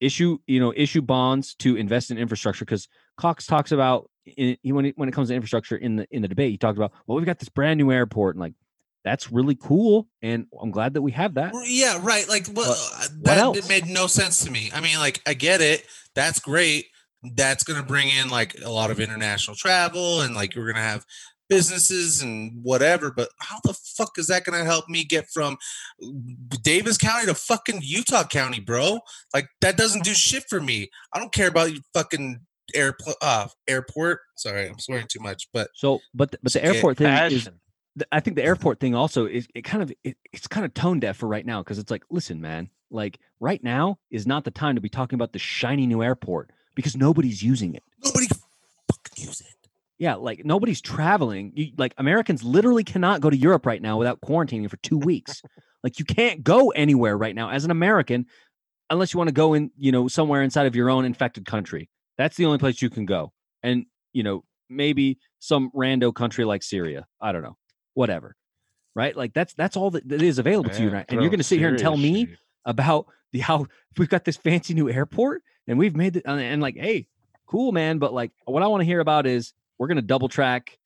[0.00, 4.86] issue you know issue bonds to invest in infrastructure because Cox talks about in, when
[4.86, 7.16] it, when it comes to infrastructure in the in the debate, he talked about well
[7.16, 8.54] we've got this brand new airport and like
[9.04, 11.52] that's really cool and I'm glad that we have that.
[11.66, 12.28] Yeah, right.
[12.28, 14.70] Like well, uh, what that made no sense to me.
[14.74, 15.84] I mean, like I get it.
[16.14, 16.86] That's great.
[17.22, 20.76] That's going to bring in like a lot of international travel and like you're going
[20.76, 21.04] to have
[21.48, 25.56] businesses and whatever, but how the fuck is that going to help me get from
[26.62, 29.00] Davis County to fucking Utah County, bro?
[29.32, 30.90] Like that doesn't do shit for me.
[31.12, 32.40] I don't care about you fucking
[32.74, 33.16] airport.
[33.20, 34.20] Uh, airport.
[34.36, 37.48] Sorry, I'm swearing too much, but so but the, but the airport thing is.
[38.10, 40.98] I think the airport thing also is it kind of it, it's kind of tone
[40.98, 44.50] deaf for right now because it's like, listen, man, like right now is not the
[44.50, 47.84] time to be talking about the shiny new airport because nobody's using it.
[48.04, 49.46] Nobody fucking use it.
[49.98, 51.52] Yeah, like nobody's traveling.
[51.54, 55.40] You, like Americans literally cannot go to Europe right now without quarantining for two weeks.
[55.84, 58.26] like you can't go anywhere right now as an American
[58.90, 61.88] unless you want to go in, you know, somewhere inside of your own infected country.
[62.18, 63.32] That's the only place you can go.
[63.62, 67.06] And, you know, maybe some rando country like Syria.
[67.20, 67.56] I don't know.
[67.94, 68.36] Whatever.
[68.94, 69.16] Right?
[69.16, 70.90] Like that's that's all that, that is available to you.
[70.90, 71.04] Right?
[71.08, 73.66] And you're gonna sit here and tell me serious, about the how
[73.98, 77.08] we've got this fancy new airport and we've made it and, uh, and like, hey,
[77.46, 77.98] cool, man.
[77.98, 80.78] But like what I want to hear about is we're gonna double track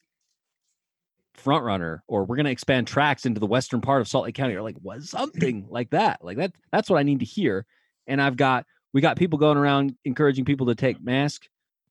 [1.35, 4.55] front runner or we're gonna expand tracks into the western part of Salt Lake County
[4.55, 6.25] or like what something like that.
[6.25, 7.67] Like that that's what I need to hear.
[8.07, 11.47] And I've got we got people going around encouraging people to take mask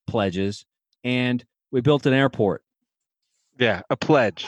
[0.07, 0.65] pledges
[1.03, 2.63] and we built an airport.
[3.60, 4.47] Yeah, a pledge.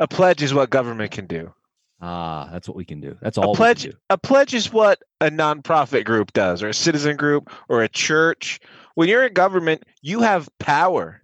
[0.00, 1.52] A pledge is what government can do.
[2.00, 3.16] Ah, that's what we can do.
[3.20, 3.82] That's all A we pledge.
[3.82, 3.96] can do.
[4.10, 8.60] A pledge is what a nonprofit group does, or a citizen group, or a church.
[8.94, 11.20] When you're in government, you have power.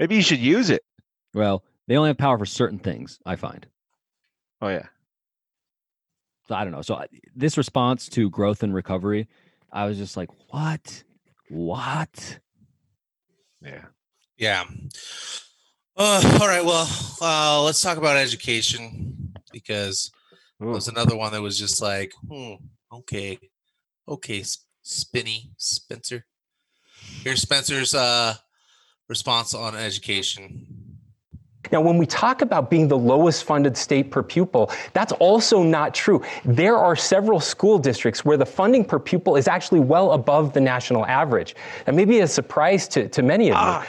[0.00, 0.82] Maybe you should use it.
[1.34, 3.64] Well, they only have power for certain things, I find.
[4.60, 4.86] Oh yeah.
[6.48, 6.82] So I don't know.
[6.82, 9.28] So I- this response to growth and recovery,
[9.76, 11.04] I was just like, what?
[11.50, 12.40] What?
[13.60, 13.84] Yeah.
[14.38, 14.64] Yeah.
[15.94, 16.64] Uh, all right.
[16.64, 16.88] Well,
[17.20, 20.10] uh, let's talk about education because
[20.62, 20.72] Ooh.
[20.72, 22.54] there's another one that was just like, hmm,
[22.90, 23.38] okay,
[24.08, 24.42] okay,
[24.80, 26.24] Spinny Spencer.
[27.22, 28.32] Here's Spencer's uh,
[29.10, 30.75] response on education.
[31.72, 35.94] Now, when we talk about being the lowest funded state per pupil, that's also not
[35.94, 36.22] true.
[36.44, 40.60] There are several school districts where the funding per pupil is actually well above the
[40.60, 41.54] national average.
[41.84, 43.60] That may be a surprise to, to many of you.
[43.60, 43.86] Ah.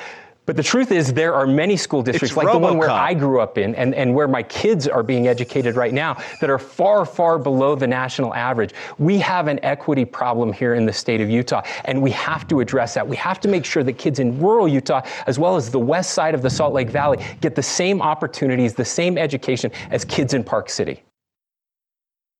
[0.47, 3.41] But the truth is, there are many school districts, like the one where I grew
[3.41, 7.05] up in and, and where my kids are being educated right now, that are far,
[7.05, 8.73] far below the national average.
[8.97, 12.61] We have an equity problem here in the state of Utah, and we have to
[12.61, 13.05] address that.
[13.05, 16.13] We have to make sure that kids in rural Utah, as well as the west
[16.13, 20.33] side of the Salt Lake Valley, get the same opportunities, the same education as kids
[20.33, 21.03] in Park City.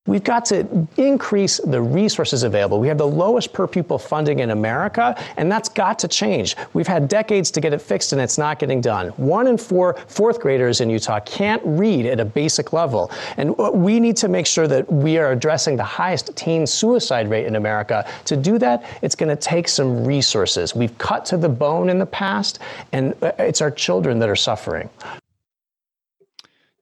[0.08, 2.80] We've got to increase the resources available.
[2.80, 6.56] We have the lowest per pupil funding in America, and that's got to change.
[6.74, 9.10] We've had decades to get it fixed, and it's not getting done.
[9.10, 13.12] One in four fourth graders in Utah can't read at a basic level.
[13.36, 17.30] And uh, we need to make sure that we are addressing the highest teen suicide
[17.30, 18.10] rate in America.
[18.26, 20.74] To do that, it's going to take some resources.
[20.74, 22.60] We've cut to the bone in the past,
[22.93, 24.89] and uh, it's our children that are suffering.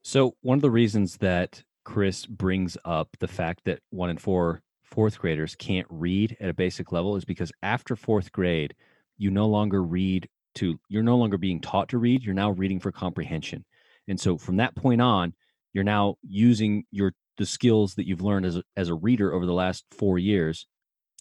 [0.04, 4.62] So one of the reasons that Chris brings up the fact that one in four
[4.84, 8.76] fourth graders can't read at a basic level is because after fourth grade,
[9.18, 12.80] you no longer read to you're no longer being taught to read, you're now reading
[12.80, 13.64] for comprehension.
[14.08, 15.34] And so from that point on,
[15.74, 19.46] you're now using your the skills that you've learned as a, as a reader over
[19.46, 20.68] the last 4 years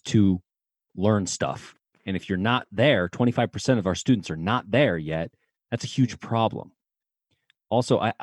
[0.05, 0.41] to
[0.95, 1.75] learn stuff.
[2.05, 5.31] And if you're not there, 25% of our students are not there yet,
[5.71, 6.27] that's a huge mm-hmm.
[6.27, 6.71] problem.
[7.69, 8.13] Also, I,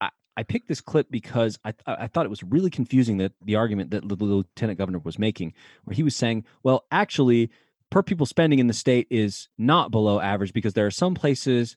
[0.00, 3.32] I- I picked this clip because I th- I thought it was really confusing that
[3.44, 5.52] the argument that the lieutenant governor was making,
[5.84, 7.50] where he was saying, well, actually,
[7.90, 11.76] per pupil spending in the state is not below average because there are some places,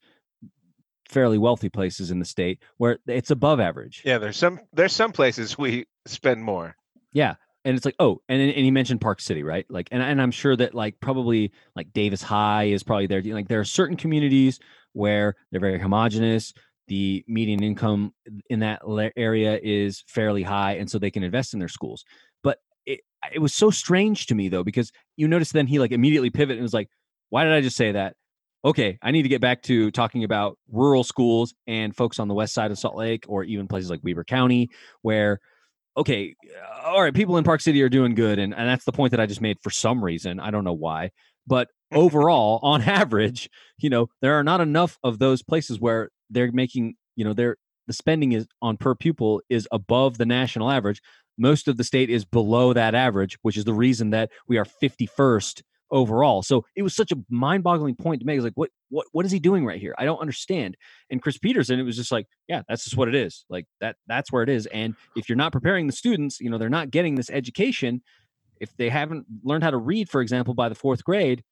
[1.08, 4.02] fairly wealthy places in the state, where it's above average.
[4.04, 4.18] Yeah.
[4.18, 4.60] There's some.
[4.74, 6.76] There's some places we spend more.
[7.14, 7.36] Yeah.
[7.66, 9.66] And it's like, oh, and and he mentioned Park City, right?
[9.70, 13.22] Like, and, and I'm sure that like probably like Davis High is probably there.
[13.22, 14.60] Like, there are certain communities
[14.94, 16.54] where they're very homogenous.
[16.88, 18.14] The median income
[18.50, 18.82] in that
[19.16, 22.06] area is fairly high, and so they can invest in their schools.
[22.44, 23.02] But it
[23.34, 26.58] it was so strange to me though because you notice then he like immediately pivoted
[26.58, 26.90] and was like,
[27.30, 28.16] why did I just say that?
[28.66, 32.34] Okay, I need to get back to talking about rural schools and folks on the
[32.34, 34.70] west side of Salt Lake or even places like Weber County
[35.02, 35.40] where
[35.98, 38.92] okay, uh, all right, people in Park City are doing good, and, and that's the
[38.92, 40.40] point that I just made for some reason.
[40.40, 41.12] I don't know why,
[41.48, 46.52] but overall, on average, you know, there are not enough of those places where they're
[46.52, 51.02] making, you know, they're the spending is on per pupil is above the national average.
[51.38, 54.66] Most of the state is below that average, which is the reason that we are
[54.66, 55.62] 51st
[55.92, 56.44] overall.
[56.44, 58.42] So it was such a mind-boggling point to make.
[58.42, 59.96] Like, what, what, what is he doing right here?
[59.98, 60.76] I don't understand.
[61.10, 63.46] And Chris Peterson, it was just like, yeah, that's just what it is.
[63.50, 64.66] Like that, that's where it is.
[64.68, 68.02] And if you're not preparing the students, you know, they're not getting this education.
[68.60, 71.44] If they haven't learned how to read, for example, by the fourth grade,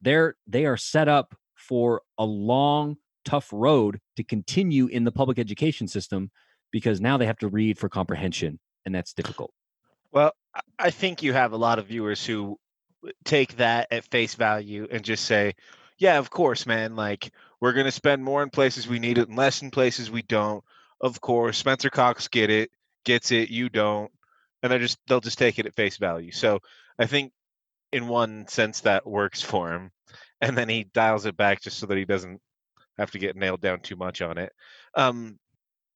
[0.00, 5.38] they're they are set up for a long, tough road to continue in the public
[5.38, 6.30] education system
[6.70, 9.52] because now they have to read for comprehension, and that's difficult.
[10.10, 10.32] Well,
[10.78, 12.58] I- think you have a lot of viewers who
[13.24, 15.54] take that at face value and just say,
[15.98, 16.96] "Yeah, of course, man.
[16.96, 20.22] Like we're gonna spend more in places we need it, and less in places we
[20.22, 20.64] don't."
[21.00, 22.70] Of course, Spencer Cox get it,
[23.04, 23.48] gets it.
[23.50, 24.10] You don't,
[24.62, 26.32] and they're just they'll just take it at face value.
[26.32, 26.60] So
[26.98, 27.32] I think
[27.92, 29.90] in one sense that works for him,
[30.40, 32.40] and then he dials it back just so that he doesn't
[32.98, 34.52] have to get nailed down too much on it.
[34.94, 35.38] Um,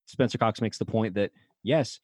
[0.06, 1.32] Spencer Cox makes the point that
[1.62, 2.00] yes,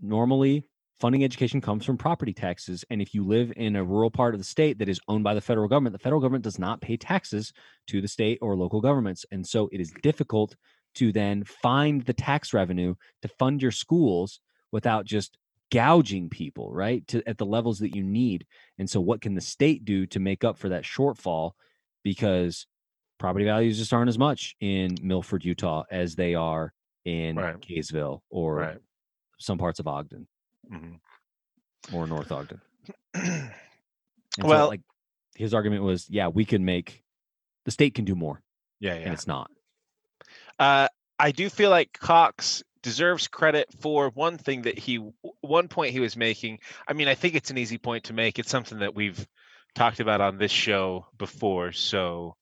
[0.00, 0.64] normally
[0.98, 2.84] funding education comes from property taxes.
[2.90, 5.34] And if you live in a rural part of the state that is owned by
[5.34, 7.52] the federal government, the federal government does not pay taxes
[7.88, 9.26] to the state or local governments.
[9.30, 10.56] And so it is difficult
[10.94, 14.40] to then find the tax revenue to fund your schools
[14.72, 15.36] without just
[15.70, 17.06] gouging people, right?
[17.08, 18.46] To at the levels that you need.
[18.78, 21.52] And so what can the state do to make up for that shortfall?
[22.02, 22.66] Because
[23.18, 26.72] property values just aren't as much in Milford, Utah as they are
[27.04, 27.60] in Right.
[27.60, 28.78] Kaysville or Right.
[29.38, 30.26] some parts of Ogden
[30.70, 31.00] mhm.
[31.92, 32.60] or North Ogden.
[34.38, 34.82] And so, Well- like
[35.34, 37.02] his argument was, yeah, we can make
[37.64, 38.42] the state can do more,
[38.80, 39.12] yeah, and yeah.
[39.12, 39.50] it's not.
[40.58, 44.96] Uh, I do feel like Cox deserves credit for one thing that he,
[45.40, 46.60] one point he was making.
[46.86, 48.38] I mean, I think it's an easy point to make.
[48.38, 49.26] It's something that we've
[49.74, 51.72] talked about on this show before.
[51.72, 52.36] So,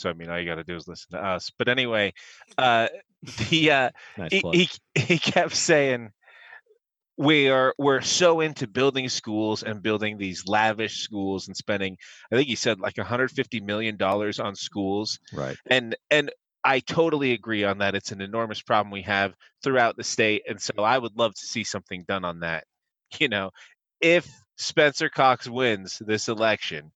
[0.00, 1.50] so I mean, all you got to do is listen to us.
[1.58, 2.14] But anyway,
[2.56, 2.88] uh,
[3.50, 4.68] the uh, Nice he, he
[5.00, 6.10] he kept saying
[7.20, 11.98] we are we're so into building schools and building these lavish schools and spending
[12.32, 15.18] i think he said like 150 million dollars on schools.
[15.30, 15.56] Right.
[15.66, 16.30] and and
[16.64, 17.94] i totally agree on that.
[17.94, 20.42] It's an enormous problem we have throughout the state.
[20.48, 22.64] And so i would love to see something done on that.
[23.18, 23.50] You know
[24.00, 26.90] if spencer cox wins this election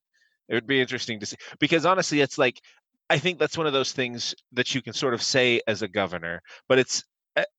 [0.47, 1.37] it would be interesting to see.
[1.59, 2.61] Because honestly it's like
[3.09, 5.87] i think that's one of those things that you can sort of say as a
[5.87, 7.03] governor but it's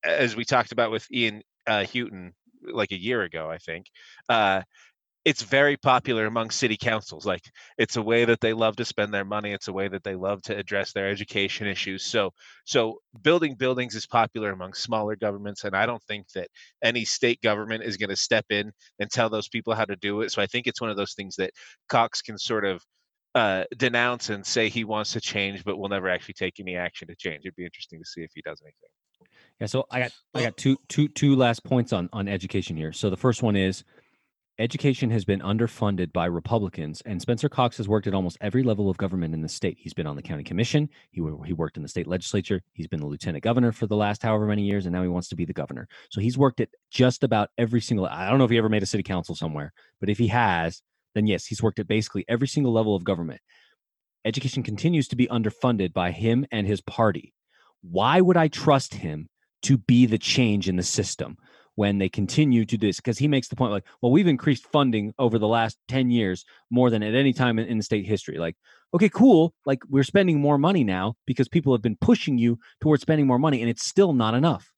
[0.04, 2.32] as we talked about with ian uh, houghton
[2.72, 3.86] like a year ago i think
[4.28, 4.62] uh,
[5.24, 7.42] it's very popular among city councils like
[7.78, 10.14] it's a way that they love to spend their money it's a way that they
[10.14, 12.30] love to address their education issues so
[12.64, 16.48] so building buildings is popular among smaller governments and i don't think that
[16.84, 20.22] any state government is going to step in and tell those people how to do
[20.22, 21.50] it so i think it's one of those things that
[21.88, 22.82] cox can sort of
[23.36, 27.06] uh, denounce and say he wants to change but will never actually take any action
[27.06, 28.90] to change it'd be interesting to see if he does anything
[29.60, 32.76] Yeah, so I got I Well- got two two two last points on on education
[32.76, 32.92] here.
[32.92, 33.84] So the first one is
[34.58, 38.88] education has been underfunded by Republicans, and Spencer Cox has worked at almost every level
[38.88, 39.76] of government in the state.
[39.78, 40.88] He's been on the county commission.
[41.10, 42.62] He he worked in the state legislature.
[42.72, 45.28] He's been the lieutenant governor for the last however many years, and now he wants
[45.28, 45.88] to be the governor.
[46.10, 48.06] So he's worked at just about every single.
[48.06, 50.80] I don't know if he ever made a city council somewhere, but if he has,
[51.16, 53.40] then yes, he's worked at basically every single level of government.
[54.24, 57.32] Education continues to be underfunded by him and his party.
[57.80, 59.28] Why would I trust him
[59.62, 61.36] to be the change in the system
[61.76, 62.96] when they continue to do this?
[62.96, 66.44] Because he makes the point like, well, we've increased funding over the last 10 years
[66.70, 68.36] more than at any time in, in state history.
[68.36, 68.56] Like,
[68.92, 69.54] okay, cool.
[69.64, 73.38] Like, we're spending more money now because people have been pushing you towards spending more
[73.38, 74.70] money, and it's still not enough.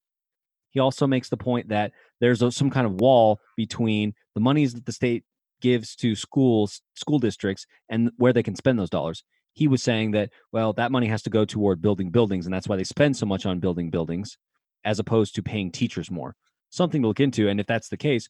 [0.70, 4.74] He also makes the point that there's a, some kind of wall between the monies
[4.74, 5.24] that the state
[5.61, 9.25] gives to schools, school districts, and where they can spend those dollars.
[9.55, 12.68] He was saying that, well, that money has to go toward building buildings, and that's
[12.68, 14.38] why they spend so much on building buildings
[14.85, 16.37] as opposed to paying teachers more.
[16.71, 17.49] Something to look into.
[17.49, 18.29] And if that's the case,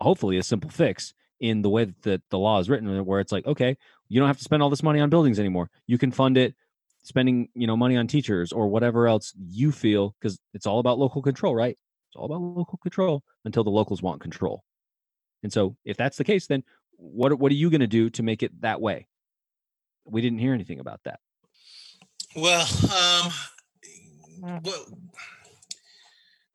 [0.00, 3.46] hopefully a simple fix in the way that the law is written, where it's like,
[3.46, 3.76] okay,
[4.08, 5.70] you don't have to spend all this money on buildings anymore.
[5.86, 6.54] You can fund it
[7.02, 10.98] spending, you know, money on teachers or whatever else you feel, because it's all about
[10.98, 11.76] local control, right?
[12.08, 14.64] It's all about local control until the locals want control.
[15.44, 16.64] And so if that's the case, then
[16.96, 19.06] what what are you going to do to make it that way?
[20.06, 21.20] We didn't hear anything about that.
[22.34, 23.32] Well, um,
[24.64, 24.86] well,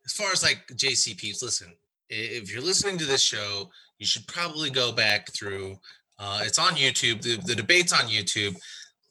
[0.05, 1.73] as far as like JCPs, listen,
[2.09, 5.77] if you're listening to this show, you should probably go back through.
[6.17, 7.21] Uh, it's on YouTube.
[7.21, 8.57] The, the debate's on YouTube.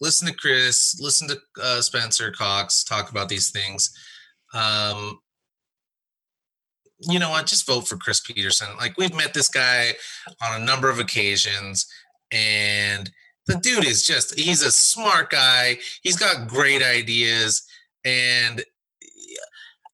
[0.01, 0.99] Listen to Chris.
[1.01, 3.91] Listen to uh, Spencer Cox talk about these things.
[4.53, 5.21] Um,
[7.01, 7.47] you know what?
[7.47, 8.69] Just vote for Chris Peterson.
[8.77, 9.95] Like we've met this guy
[10.43, 11.87] on a number of occasions,
[12.33, 13.11] and
[13.47, 15.79] the dude is just he's a smart guy.
[16.03, 17.63] He's got great ideas.
[18.05, 18.65] And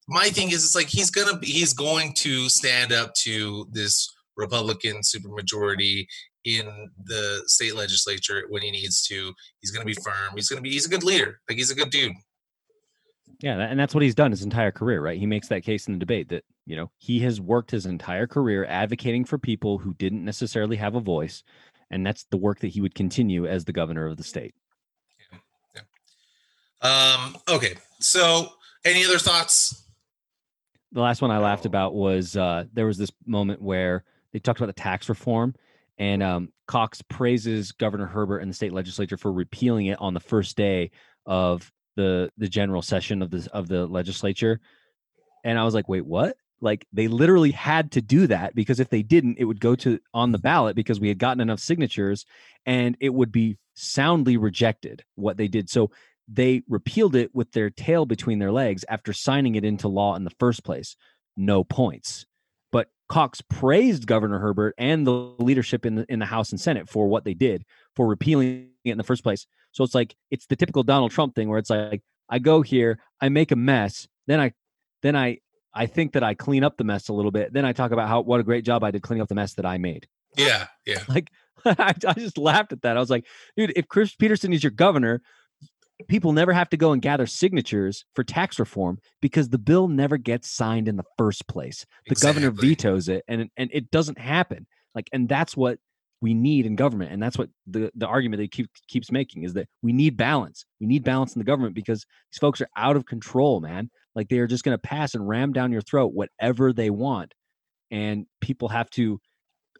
[0.07, 4.13] my thing is it's like he's gonna be he's going to stand up to this
[4.37, 6.05] Republican supermajority
[6.43, 9.33] in the state legislature when he needs to.
[9.61, 10.35] He's gonna be firm.
[10.35, 11.39] He's gonna be he's a good leader.
[11.49, 12.13] Like he's a good dude.
[13.41, 15.19] Yeah, and that's what he's done his entire career, right?
[15.19, 18.27] He makes that case in the debate that, you know, he has worked his entire
[18.27, 21.43] career advocating for people who didn't necessarily have a voice,
[21.91, 24.55] and that's the work that he would continue as the governor of the state.
[25.73, 25.81] Yeah.
[26.81, 27.75] Um, okay.
[27.99, 28.49] So
[28.85, 29.83] any other thoughts?
[30.91, 34.59] The last one I laughed about was uh, there was this moment where they talked
[34.59, 35.55] about the tax reform,
[35.97, 40.19] and um, Cox praises Governor Herbert and the state legislature for repealing it on the
[40.19, 40.91] first day
[41.25, 44.59] of the the general session of the of the legislature,
[45.43, 46.37] and I was like, wait, what?
[46.61, 49.99] like they literally had to do that because if they didn't, it would go to
[50.13, 52.25] on the ballot because we had gotten enough signatures
[52.65, 55.69] and it would be soundly rejected what they did.
[55.69, 55.91] So
[56.27, 60.23] they repealed it with their tail between their legs after signing it into law in
[60.23, 60.95] the first place.
[61.37, 62.25] No points.
[62.71, 66.89] But Cox praised Governor Herbert and the leadership in the in the House and Senate
[66.89, 67.65] for what they did
[67.95, 69.45] for repealing it in the first place.
[69.75, 72.99] So it's like it's the typical Donald Trump thing where it's like I go here,
[73.21, 74.53] I make a mess, then I
[75.03, 75.39] then I
[75.73, 77.51] I think that I clean up the mess a little bit.
[77.51, 79.53] Then I talk about how what a great job I did cleaning up the mess
[79.55, 80.07] that I made.
[80.37, 81.03] Yeah, yeah.
[81.09, 81.29] Like
[81.65, 82.95] I, I just laughed at that.
[82.95, 83.25] I was like,
[83.57, 85.21] dude, if Chris Peterson is your governor,
[86.07, 90.17] people never have to go and gather signatures for tax reform because the bill never
[90.17, 91.85] gets signed in the first place.
[92.07, 94.67] The governor vetoes it and and it doesn't happen.
[94.93, 95.79] Like and that's what
[96.25, 99.53] we need in government and that's what the the argument they keep keeps making is
[99.53, 100.65] that we need balance.
[100.81, 103.91] We need balance in the government because these folks are out of control, man.
[104.15, 107.35] Like they are just going to pass and ram down your throat whatever they want.
[107.91, 109.19] And people have to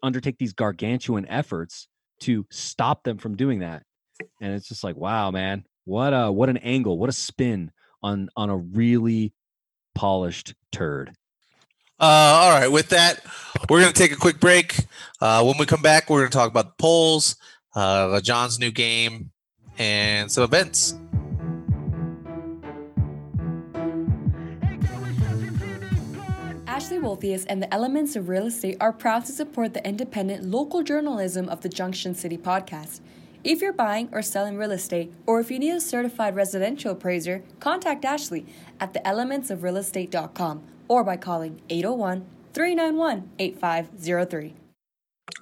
[0.04, 1.88] undertake these gargantuan efforts
[2.20, 3.82] to stop them from doing that.
[4.40, 7.72] And it's just like, wow, man, what a what an angle, what a spin
[8.04, 9.34] on on a really
[9.96, 11.10] polished turd.
[11.98, 12.68] Uh, all right.
[12.70, 13.24] With that,
[13.70, 14.76] we're going to take a quick break.
[15.20, 17.36] Uh, when we come back, we're going to talk about the polls,
[17.74, 19.30] uh, John's new game,
[19.78, 20.94] and some events.
[26.66, 30.82] Ashley Wolfius and the Elements of Real Estate are proud to support the independent local
[30.82, 33.00] journalism of the Junction City podcast.
[33.42, 37.42] If you're buying or selling real estate, or if you need a certified residential appraiser,
[37.60, 38.44] contact Ashley
[38.78, 44.54] at theelementsofrealestate.com or by calling 801 391 8503.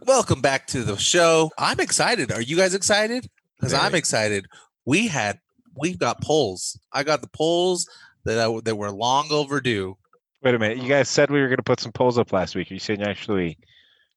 [0.06, 1.50] Welcome back to the show.
[1.58, 2.32] I'm excited.
[2.32, 3.28] Are you guys excited?
[3.58, 4.46] Because I'm excited.
[4.84, 5.38] We had
[5.76, 6.78] we've got polls.
[6.92, 7.88] I got the polls
[8.24, 9.96] that I, that were long overdue.
[10.42, 10.78] Wait a minute.
[10.78, 12.70] You guys said we were going to put some polls up last week.
[12.70, 13.58] You saying actually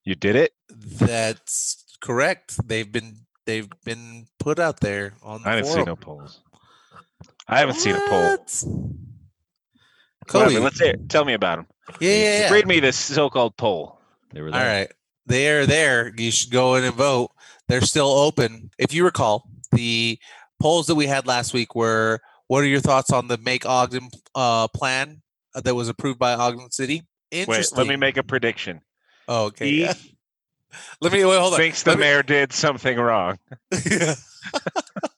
[0.04, 0.52] you did it?
[0.70, 2.68] That's correct.
[2.68, 6.42] They've been they've been put out there on the I didn't see no polls.
[7.48, 8.38] I haven't seen a poll.
[10.32, 10.46] What?
[10.46, 10.92] Whatever, let's hear.
[10.94, 11.10] It.
[11.10, 11.68] Tell me about them.
[12.00, 12.54] yeah, yeah, yeah.
[12.54, 14.00] Read me this so-called poll.
[14.34, 14.80] They were there.
[14.82, 14.92] right.
[15.26, 16.14] They're there.
[16.18, 17.32] You should go in and vote.
[17.68, 18.72] They're still open.
[18.78, 20.18] If you recall, the
[20.62, 24.10] polls that we had last week were what are your thoughts on the Make Ogden
[24.36, 25.22] uh, plan
[25.54, 27.04] uh, that was approved by Ogden City?
[27.32, 27.78] Wait, Interesting.
[27.78, 28.82] let me make a prediction.
[29.28, 29.70] Oh, okay.
[29.70, 29.94] He yeah.
[31.02, 31.40] Let me wait.
[31.40, 31.60] Hold on.
[31.60, 33.38] thinks the Let me- mayor did something wrong.
[33.90, 34.16] Yeah.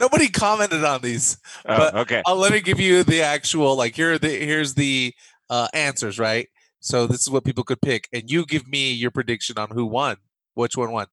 [0.00, 1.38] Nobody commented on these.
[1.66, 2.22] Oh, But okay.
[2.26, 5.14] Uh, let me give you the actual like here are the here's the
[5.50, 6.48] uh, answers right.
[6.80, 9.84] So this is what people could pick, and you give me your prediction on who
[9.84, 10.16] won.
[10.54, 11.06] Which one won?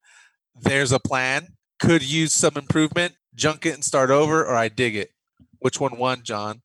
[0.60, 1.56] There's a plan.
[1.80, 3.16] Could use some improvement.
[3.34, 5.12] Junk it and start over, or I dig it.
[5.60, 6.62] Which one won, John?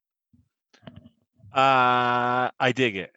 [1.52, 3.12] Uh, I dig it.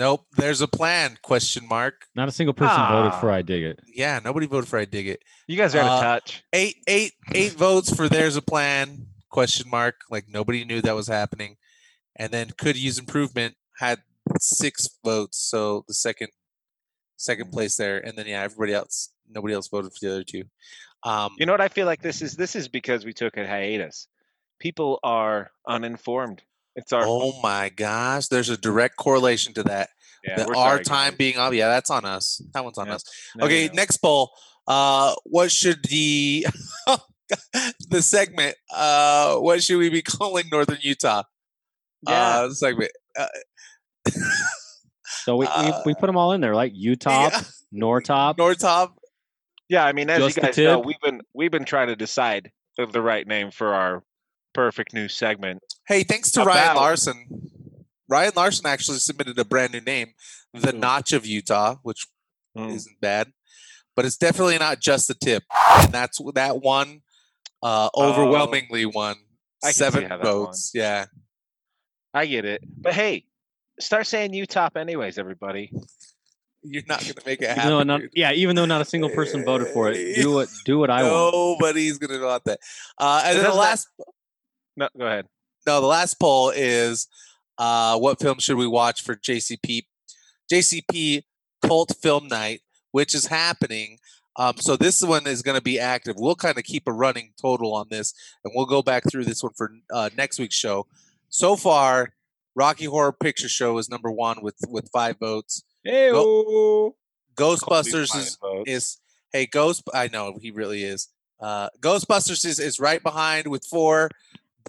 [0.00, 0.24] Nope.
[0.32, 1.18] There's a plan.
[1.20, 2.06] Question mark.
[2.16, 3.34] Not a single person voted for Ah.
[3.34, 3.80] I dig it.
[3.86, 5.22] Yeah, nobody voted for I dig it.
[5.46, 6.42] You guys are out Uh, of touch.
[6.54, 9.08] Eight, eight, eight votes for there's a plan.
[9.28, 9.96] Question mark.
[10.10, 11.58] Like nobody knew that was happening,
[12.16, 14.00] and then could use improvement had
[14.40, 15.36] six votes.
[15.38, 16.30] So the second,
[17.16, 20.44] second place there, and then yeah, everybody else, nobody else voted for the other two.
[21.04, 22.36] Um, You know what I feel like this is?
[22.36, 24.08] This is because we took a hiatus.
[24.58, 26.42] People are uninformed.
[26.76, 27.34] It's our fault.
[27.36, 29.90] oh my gosh, there's a direct correlation to that.
[30.24, 31.18] Yeah, the, our sorry, time guys.
[31.18, 31.52] being off.
[31.54, 32.42] Yeah, that's on us.
[32.52, 32.94] That one's on Yeah.
[32.96, 33.04] us.
[33.36, 33.72] No, okay, no.
[33.74, 34.30] next poll.
[34.68, 36.46] Uh, what should the
[37.90, 38.56] the segment?
[38.74, 41.22] Uh, what should we be calling Northern Utah?
[42.06, 42.12] Yeah.
[42.12, 42.90] Uh, segment.
[43.18, 43.26] Uh,
[45.24, 47.40] So we, we, we put them all in there, like Utah, yeah,
[47.72, 48.38] Nortop.
[48.38, 48.94] Nortop.
[49.68, 52.50] Yeah, I mean, as Just you guys know, we've been we've been trying to decide
[52.78, 54.02] the- the right name for our
[54.54, 55.60] perfect new segment.
[55.90, 57.50] Hey, thanks to Ryan Larson.
[58.08, 60.12] Ryan Larson actually submitted a brand new name,
[60.54, 60.78] the Ooh.
[60.78, 62.06] Notch of Utah, which
[62.56, 62.72] Mm.
[62.76, 63.32] isn't bad,
[63.96, 65.42] but it's definitely not just the tip.
[65.78, 67.02] And that's that one
[67.60, 69.66] uh, overwhelmingly won Oh.
[69.66, 70.32] I can see seven how that won.
[70.46, 70.70] votes.
[70.72, 71.06] Yeah,
[72.14, 73.26] I get it, but hey,
[73.80, 75.72] start saying Utop anyways, everybody.
[76.62, 77.86] you're not gonna make it Even happen.
[77.88, 80.88] not, yeah, even though not a single person voted for it, do what do what
[80.90, 81.34] I want.
[81.34, 82.58] Nobody's gonna go out there.
[82.96, 83.88] Uh, and then the doesn't- last,
[84.76, 85.26] No, go ahead.
[85.70, 87.06] No, the last poll is,
[87.58, 89.86] uh, what film should we watch for JCP?
[90.52, 91.22] JCP
[91.62, 92.60] Cult Film Night,
[92.90, 93.98] which is happening.
[94.36, 96.16] Um, so this one is going to be active.
[96.18, 98.14] We'll kind of keep a running total on this,
[98.44, 100.86] and we'll go back through this one for uh, next week's show.
[101.28, 102.14] So far,
[102.56, 105.62] Rocky Horror Picture Show is number one with with five votes.
[105.84, 106.10] Hey,
[107.36, 108.98] Ghostbusters is is
[109.32, 111.08] hey ghost i know he really is
[111.40, 114.10] uh ghostbusters is, is right behind with four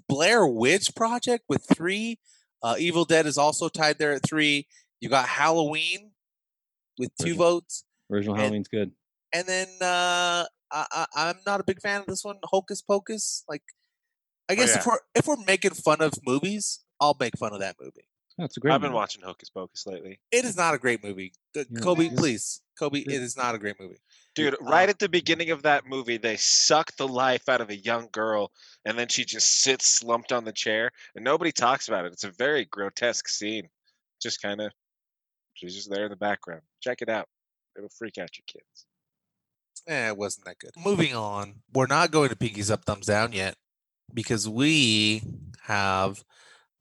[0.08, 2.20] blair witch project with three
[2.64, 4.68] uh evil dead is also tied there at three
[5.00, 6.12] You got Halloween
[6.98, 7.38] with two Original.
[7.52, 8.92] votes, Original And- Halloween's good.
[9.34, 13.44] and then uh, I, I, I'm not a big fan of this one, Hocus Pocus.
[13.50, 13.64] Like,
[14.50, 14.92] I guess if yeah.
[14.94, 18.06] we're if we're making fun of movies, I'll make fun of that movie.
[18.38, 18.74] That's a great.
[18.74, 20.20] I've been watching Hocus Pocus lately.
[20.32, 21.34] It is not a great movie.
[21.56, 24.00] Yeah, Colby, please, Colby, It it is not a great movie.
[24.34, 27.76] Dude, right at the beginning of that movie, they suck the life out of a
[27.76, 28.52] young girl,
[28.86, 32.14] and then she just sits slumped on the chair, and nobody talks about it.
[32.14, 33.70] It's a very grotesque scene.
[34.20, 34.72] Just kind of,
[35.54, 36.62] she's just there in the background.
[36.82, 37.28] Check it out.
[37.78, 38.88] It'll freak out your kids.
[39.88, 40.72] Eh, it wasn't that good.
[40.84, 43.58] Moving on, we're not going to Pinkies Up, Thumbs Down yet
[44.12, 45.22] because we
[45.62, 46.24] have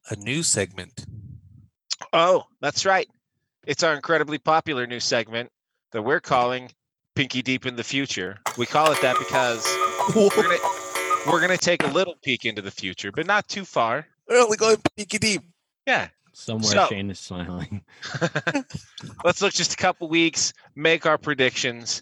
[0.08, 1.04] a new segment.
[2.14, 3.08] Oh, that's right.
[3.66, 5.50] It's our incredibly popular new segment
[5.92, 6.70] that we're calling
[7.14, 8.38] Pinky Deep in the Future.
[8.56, 9.66] We call it that because
[10.14, 10.58] we're gonna
[11.26, 14.06] we're gonna take a little peek into the future, but not too far.
[14.28, 15.42] We're only going Pinky Deep.
[15.86, 16.08] Yeah.
[16.32, 17.82] Somewhere So- Shane is smiling.
[19.24, 22.00] Let's look just a couple weeks, make our predictions.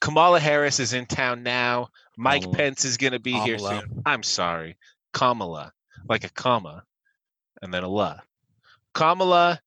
[0.00, 1.88] Kamala Harris is in town now.
[2.16, 2.56] Mike Kamala.
[2.58, 4.02] Pence is going to be here soon.
[4.06, 4.76] I'm sorry.
[5.12, 5.72] Kamala,
[6.08, 6.84] like a comma
[7.62, 8.20] and then a la.
[8.94, 9.60] Kamala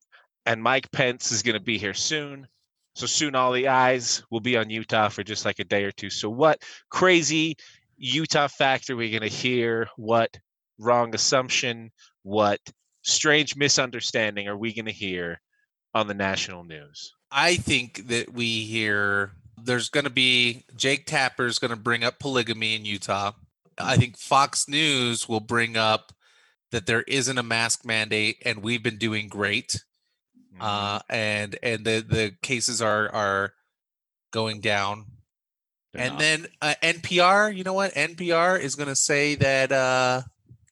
[0.45, 2.47] and Mike Pence is going to be here soon.
[2.95, 5.91] So soon all the eyes will be on Utah for just like a day or
[5.91, 6.09] two.
[6.09, 7.55] So what crazy
[7.97, 9.87] Utah fact are we going to hear?
[9.97, 10.37] What
[10.79, 11.91] wrong assumption?
[12.23, 12.59] What
[13.01, 15.41] strange misunderstanding are we going to hear
[15.93, 17.13] on the national news?
[17.31, 22.03] I think that we hear there's going to be Jake Tapper is going to bring
[22.03, 23.31] up polygamy in Utah.
[23.77, 26.11] I think Fox News will bring up
[26.71, 29.83] that there isn't a mask mandate and we've been doing great.
[30.59, 33.53] Uh, and and the the cases are are
[34.31, 35.05] going down.
[35.93, 36.19] They're and not.
[36.19, 37.93] then uh, NPR, you know what?
[37.93, 40.21] NPR is going to say that uh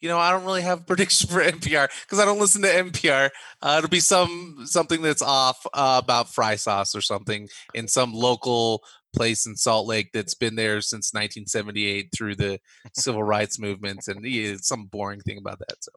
[0.02, 2.68] you know, I don't really have a prediction for NPR because I don't listen to
[2.68, 3.30] NPR.
[3.62, 8.14] Uh, it'll be some something that's off uh, about fry sauce or something in some
[8.14, 12.60] local place in Salt Lake that's been there since 1978 through the
[12.94, 15.78] civil rights movement, and yeah, some boring thing about that.
[15.84, 15.92] So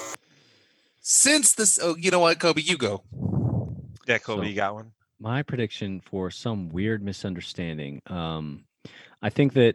[1.08, 3.04] since this, oh, you know what, Colby, you go.
[4.08, 4.92] Yeah, Colby, So- you got one?
[5.18, 8.66] my prediction for some weird misunderstanding um
[9.22, 9.74] i think that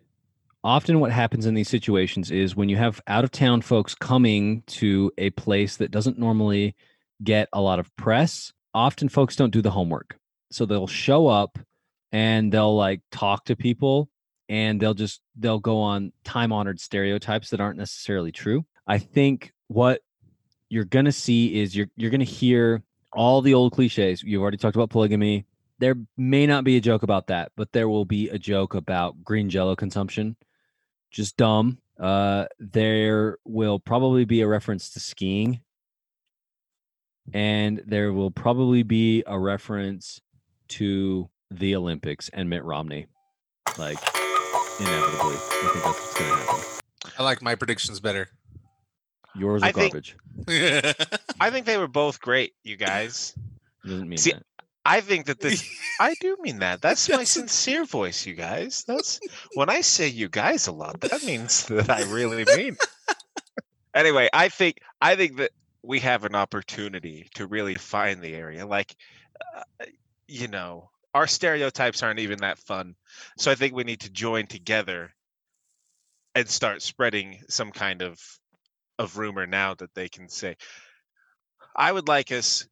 [0.64, 4.62] often what happens in these situations is when you have out of town folks coming
[4.68, 6.76] to a place that doesn't normally
[7.24, 10.16] get a lot of press often folks don't do the homework
[10.52, 11.58] so they'll show up
[12.12, 14.12] and they'll like talk to people
[14.48, 19.52] and they'll just they'll go on time honored stereotypes that aren't necessarily true i think
[19.70, 20.02] what
[20.72, 24.24] you're to see is you're you're to hear all the old cliches.
[24.24, 25.46] You've already talked about polygamy.
[25.80, 29.22] There may not be a joke about that, but there will be a joke about
[29.22, 30.38] green jello consumption.
[31.12, 31.80] Just dumb.
[32.00, 35.60] Uh, there will probably be a reference to skiing.
[37.34, 40.22] And there will probably be a reference
[40.70, 43.08] to the Olympics and Mitt Romney.
[43.78, 43.98] Like,
[44.80, 45.36] inevitably.
[45.36, 46.64] I think that's what's going to happen.
[47.20, 48.30] I like my predictions better.
[49.36, 50.18] Yours are I think- garbage.
[51.40, 53.34] I think they were both great, you guys.
[53.86, 54.44] Doesn't mean See, that.
[54.86, 55.64] I think that this
[56.00, 56.82] I do mean that.
[56.82, 58.84] That's my sincere voice, you guys.
[58.88, 59.20] That's
[59.56, 62.78] when I say you guys a lot, that means that I really mean.
[63.94, 65.52] anyway, I think I think that
[65.84, 68.66] we have an opportunity to really find the area.
[68.66, 68.96] Like
[69.56, 69.86] uh,
[70.28, 72.96] you know, our stereotypes aren't even that fun.
[73.38, 75.12] So I think we need to join together
[76.36, 78.20] and start spreading some kind of
[79.00, 80.56] of rumor now that they can say.
[81.76, 82.68] I would like us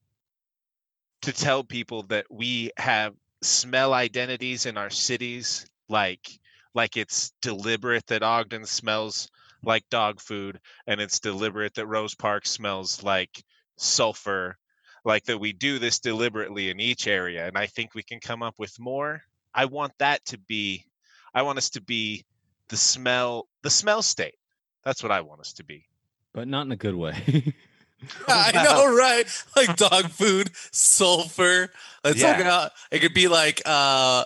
[1.21, 6.29] to tell people that we have smell identities in our cities like
[6.75, 9.29] like it's deliberate that Ogden smells
[9.63, 13.43] like dog food and it's deliberate that Rose Park smells like
[13.77, 14.57] sulfur
[15.05, 18.43] like that we do this deliberately in each area and I think we can come
[18.43, 19.23] up with more.
[19.53, 20.85] I want that to be
[21.33, 22.25] I want us to be
[22.67, 24.35] the smell the smell state.
[24.83, 25.88] That's what I want us to be
[26.33, 27.53] But not in a good way.
[28.27, 29.25] I know, right?
[29.55, 31.69] Like dog food, sulfur.
[32.05, 32.49] It's like Yeah.
[32.53, 34.23] uh, it could be like uh,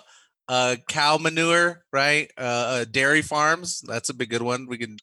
[0.48, 2.30] uh, cow manure, right?
[2.38, 3.82] Uh, uh, dairy farms.
[3.82, 4.68] That's a big good one.
[4.68, 4.98] We can.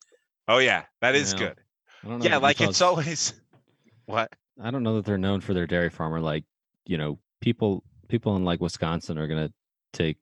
[0.49, 1.39] oh yeah that is Yeah.
[1.39, 1.59] good
[2.05, 2.27] I don't know.
[2.27, 3.35] yeah like Utah's- it's always
[4.07, 4.33] what
[4.63, 6.21] I don't know that they're known for their dairy farmer.
[6.21, 6.45] Like,
[6.87, 9.51] you know, people people in like Wisconsin are gonna
[9.93, 10.19] take.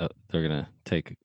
[0.00, 1.16] Uh, they're gonna take.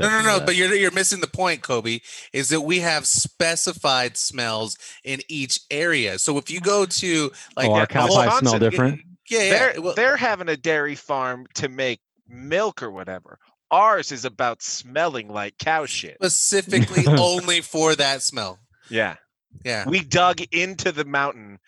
[0.00, 0.38] No, no, no.
[0.38, 0.46] that.
[0.46, 2.02] But you're you're missing the point, Colby.
[2.32, 6.18] Is that we have specified smells in each area.
[6.18, 9.00] So if you go to like oh, our yeah, cow pies smell different.
[9.30, 13.38] yeah, yeah, they're well, they're having a dairy farm to make milk or whatever.
[13.70, 16.16] Ours is about smelling like cow shit.
[16.16, 18.58] specifically only for that smell.
[18.90, 19.16] Yeah.
[19.64, 19.88] Yeah.
[19.88, 21.58] We dug into the mountain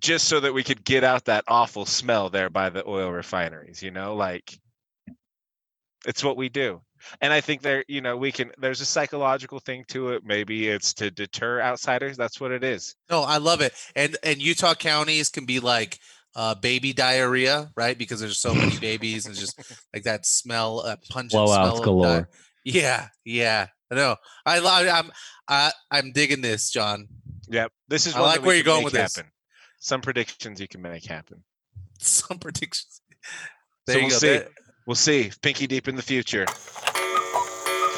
[0.00, 3.82] just so that we could get out that awful smell there by the oil refineries,
[3.82, 4.58] you know, like
[6.06, 6.80] it's what we do.
[7.20, 10.22] And I think there, you know, we can there's a psychological thing to it.
[10.24, 12.16] Maybe it's to deter outsiders.
[12.16, 12.94] That's what it is.
[13.10, 13.72] No, I love it.
[13.96, 15.98] And and Utah counties can be like
[16.34, 17.96] uh, baby diarrhea, right?
[17.98, 19.58] Because there's so many babies and just
[19.94, 21.48] like that smell, uh, pungent smell.
[21.48, 22.28] Blowouts of di- galore.
[22.64, 23.66] yeah, yeah.
[23.90, 24.16] I know.
[24.44, 24.86] I love.
[24.86, 25.10] I'm.
[25.48, 27.08] I, I'm digging this, John.
[27.48, 27.72] Yep.
[27.88, 29.16] This is I like where you're going make with this.
[29.16, 29.30] happen.
[29.80, 31.42] Some predictions you can make happen.
[31.98, 33.00] Some predictions.
[33.22, 33.30] So
[33.86, 34.18] There you we'll go.
[34.18, 34.28] see.
[34.38, 34.50] That-
[34.86, 35.30] We'll see.
[35.42, 36.46] Pinky deep in the future.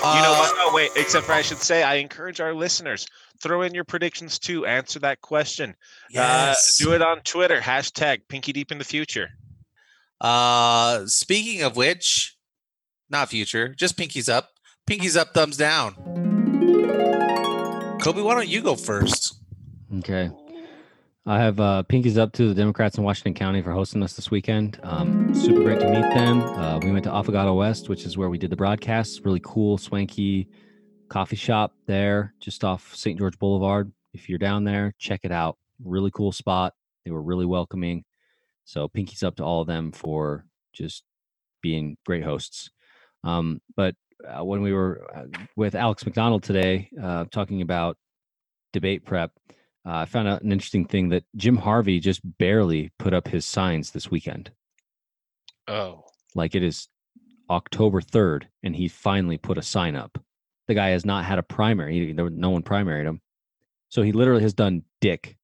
[0.02, 0.52] Uh, you know what?
[0.56, 0.90] Oh, wait.
[0.96, 3.06] Except for I should say, I encourage our listeners
[3.40, 4.66] throw in your predictions too.
[4.66, 5.74] Answer that question.
[6.10, 6.80] Yes.
[6.80, 7.60] Uh, do it on Twitter.
[7.60, 9.30] Hashtag Pinky Deep in the future.
[10.20, 12.36] Uh, speaking of which,
[13.08, 14.50] not future, just pinkies up.
[14.88, 15.94] Pinkies up, thumbs down.
[18.02, 19.34] Colby, why don't you go first?
[19.98, 20.30] Okay.
[21.26, 24.30] I have uh, pinkies up to the Democrats in Washington County for hosting us this
[24.30, 24.80] weekend.
[24.82, 26.40] Um, super great to meet them.
[26.40, 29.20] Uh, we went to Affogato West, which is where we did the broadcast.
[29.24, 30.48] Really cool, swanky
[31.10, 33.18] coffee shop there, just off St.
[33.18, 33.92] George Boulevard.
[34.14, 35.58] If you're down there, check it out.
[35.84, 36.72] Really cool spot.
[37.04, 38.04] They were really welcoming.
[38.64, 41.04] So pinkies up to all of them for just
[41.60, 42.70] being great hosts.
[43.24, 43.94] Um, but
[44.26, 47.98] uh, when we were uh, with Alex McDonald today, uh, talking about
[48.72, 49.32] debate prep,
[49.92, 53.90] I found out an interesting thing that Jim Harvey just barely put up his signs
[53.90, 54.50] this weekend.
[55.68, 56.04] Oh.
[56.34, 56.88] Like it is
[57.48, 60.18] October 3rd, and he finally put a sign up.
[60.68, 61.94] The guy has not had a primary.
[62.06, 63.20] He, there, was- no one primaried him.
[63.88, 65.36] So he literally has done dick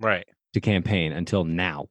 [0.00, 0.26] Right.
[0.54, 1.86] to campaign until now.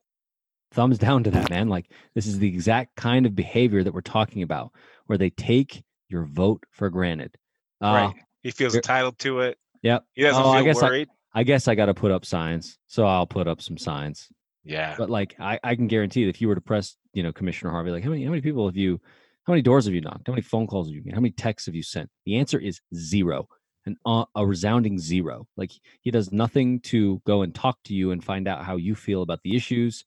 [0.73, 1.69] Thumbs down to that, man.
[1.69, 4.71] Like this is the exact kind of behavior that we're talking about,
[5.05, 7.37] where they take your vote for granted.
[7.81, 8.13] Uh, right.
[8.43, 9.57] He feels entitled to it.
[9.83, 10.03] Yep.
[10.13, 11.07] He doesn't Oh, I feel guess I- worried.
[11.33, 14.27] I guess I got to put up signs, so I'll put up some signs.
[14.63, 14.95] yeah.
[14.97, 17.71] But like, I, I can guarantee that if you were to press, you know, Commissioner
[17.71, 18.99] Harvey, like, how many how many people have you,
[19.45, 20.27] how many doors have you knocked?
[20.27, 21.13] How many phone calls have you made?
[21.13, 22.09] How many texts have you sent?
[22.25, 23.47] The answer is zero,
[23.85, 25.47] and uh, a resounding zero.
[25.57, 25.71] Like
[26.01, 29.21] he does nothing to go and talk to you and find out how you feel
[29.21, 30.03] about the issues,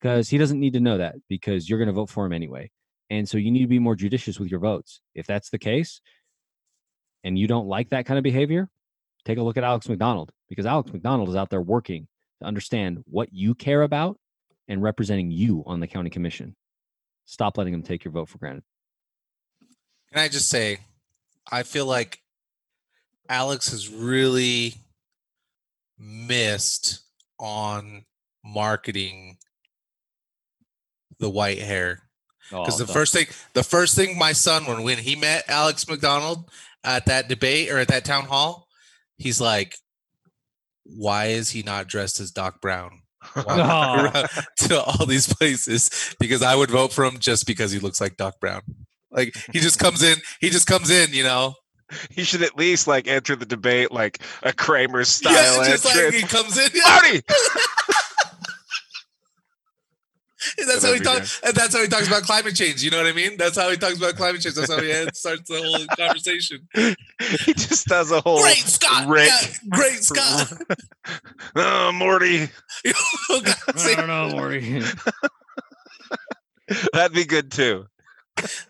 [0.00, 2.70] because he doesn't need to know that because you're going to vote for him anyway.
[3.10, 5.00] And so you need to be more judicious with your votes.
[5.14, 6.00] If that's the case,
[7.24, 8.70] and you don't like that kind of behavior,
[9.24, 12.08] take a look at Alex McDonald because Alex McDonald is out there working
[12.40, 14.18] to understand what you care about
[14.68, 16.56] and representing you on the county commission.
[17.24, 18.64] Stop letting him take your vote for granted.
[20.12, 20.78] Can I just say,
[21.50, 22.20] I feel like
[23.28, 24.74] Alex has really
[25.98, 27.00] missed
[27.38, 28.04] on
[28.44, 29.38] marketing
[31.18, 32.02] the white hair.
[32.52, 35.86] Oh, because the first thing, the first thing my son, when when he met Alex
[35.86, 36.50] McDonald
[36.82, 38.66] at that debate or at that town hall,
[39.20, 39.76] he's like,
[40.84, 43.02] "Why is he not dressed as Doc Brown?"
[43.36, 44.24] Oh.
[44.56, 48.16] to all these places because I would vote for him just because he looks like
[48.16, 48.62] Doc Brown.
[49.10, 51.54] Like he just comes in, he just comes in, you know.
[52.08, 55.32] He should at least like enter the debate like a Kramer style.
[55.62, 56.70] Yeah, just like he comes in.
[56.82, 57.20] Marty!
[60.58, 61.40] And that's how he talks.
[61.44, 62.82] And that's how he talks about climate change.
[62.82, 63.36] You know what I mean?
[63.36, 64.54] That's how he talks about climate change.
[64.54, 66.68] That's how he starts the whole conversation.
[66.74, 69.08] he just does a whole Great Scott.
[69.08, 69.28] Rick.
[69.28, 70.52] Yeah, great Scott.
[71.56, 72.48] oh, Morty.
[73.30, 73.94] Oh, God, see?
[73.96, 74.82] know, Maury.
[76.92, 77.86] That'd be good too.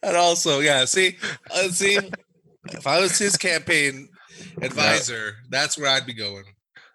[0.02, 0.84] and also, yeah.
[0.84, 1.18] See,
[1.50, 1.98] uh, see,
[2.66, 4.08] if I was his campaign
[4.62, 6.44] advisor, that's where I'd be going.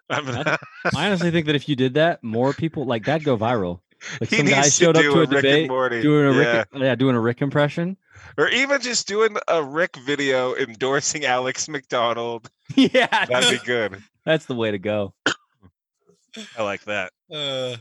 [0.08, 0.58] I
[0.94, 3.80] honestly think that if you did that, more people like that go viral.
[4.20, 6.02] Like he some guy needs showed to up do to a Rick and debate Morty.
[6.02, 6.56] doing a yeah.
[6.58, 7.96] Rick, yeah, doing a Rick impression.
[8.38, 12.48] or even just doing a Rick video endorsing Alex McDonald.
[12.74, 14.02] yeah, That'd be good.
[14.24, 15.14] that's the way to go.
[16.58, 17.12] I like that.
[17.32, 17.76] Uh,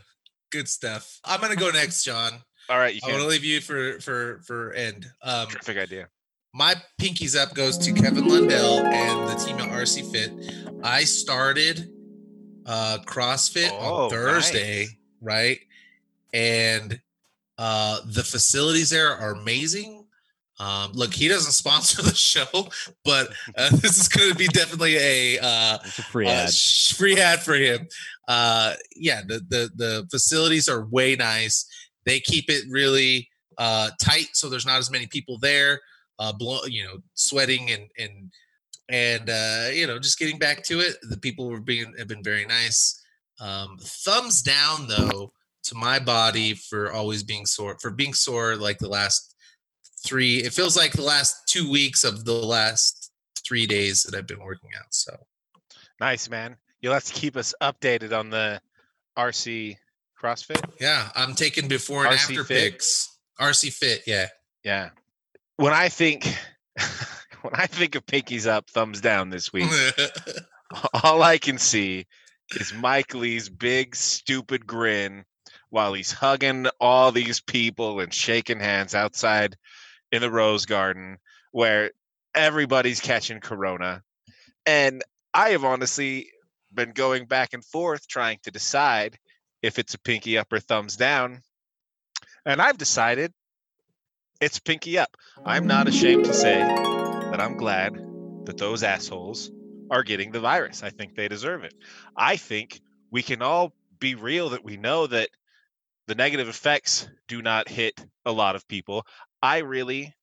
[0.51, 1.19] good stuff.
[1.25, 2.31] I'm gonna go next, John.
[2.69, 5.05] All right, you I want to leave you for for for end.
[5.21, 6.07] Um, Terrific idea.
[6.53, 10.31] my pinkies up goes to Kevin Lundell and the team at RC Fit.
[10.83, 11.89] I started
[12.65, 14.95] uh CrossFit Oh, on Thursday, nice.
[15.21, 15.59] right?
[16.35, 16.99] And
[17.57, 20.05] uh the facilities there are amazing.
[20.59, 22.67] Um look, he doesn't sponsor the show,
[23.03, 26.51] but uh, this is going to be definitely a uh a free ad.
[26.51, 27.87] sh- free ad for him.
[28.27, 31.65] Uh, yeah, the, the the facilities are way nice.
[32.05, 35.81] They keep it really uh, tight, so there's not as many people there.
[36.17, 38.31] Uh, blow, you know, sweating and and
[38.89, 40.95] and uh, you know, just getting back to it.
[41.03, 43.01] The people were being have been very nice.
[43.39, 45.33] Um, thumbs down though
[45.65, 49.35] to my body for always being sore for being sore like the last
[50.05, 50.37] three.
[50.37, 53.11] It feels like the last two weeks of the last
[53.45, 54.87] three days that I've been working out.
[54.91, 55.15] So
[55.99, 56.57] Nice, man.
[56.81, 58.61] You'll have to keep us updated on the
[59.17, 59.77] RC
[60.21, 60.61] CrossFit.
[60.79, 62.73] Yeah, I'm taking before and RC after Fit?
[62.73, 63.17] pics.
[63.39, 64.27] RC Fit, yeah.
[64.63, 64.89] Yeah.
[65.57, 66.25] When I think
[67.41, 69.69] when I think of pinkies up, thumbs down this week,
[71.03, 72.05] all I can see
[72.59, 75.23] is Mike Lee's big stupid grin
[75.69, 79.57] while he's hugging all these people and shaking hands outside
[80.11, 81.17] in the Rose Garden
[81.51, 81.91] where
[82.33, 84.03] everybody's catching corona.
[84.65, 85.03] And
[85.33, 86.29] I have honestly
[86.73, 89.17] been going back and forth trying to decide
[89.61, 91.41] if it's a pinky up or thumbs down.
[92.45, 93.33] And I've decided
[94.41, 95.15] it's pinky up.
[95.45, 97.95] I'm not ashamed to say that I'm glad
[98.45, 99.51] that those assholes
[99.89, 100.83] are getting the virus.
[100.83, 101.73] I think they deserve it.
[102.15, 105.29] I think we can all be real that we know that
[106.07, 109.05] the negative effects do not hit a lot of people.
[109.41, 110.13] I really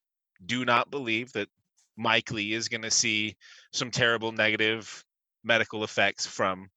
[0.45, 1.49] do not believe that
[1.97, 3.37] Mike Lee is going to see
[3.73, 5.05] some terrible negative
[5.45, 6.69] medical effects from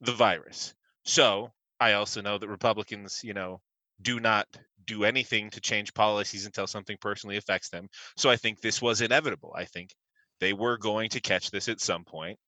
[0.00, 0.74] the virus.
[1.04, 3.60] So I also know that Republicans, you know,
[4.00, 4.46] do not
[4.86, 7.88] do anything to change policies until something personally affects them.
[8.16, 9.52] So I think this was inevitable.
[9.56, 9.94] I think
[10.40, 12.38] they were going to catch this at some point,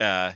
[0.00, 0.32] uh,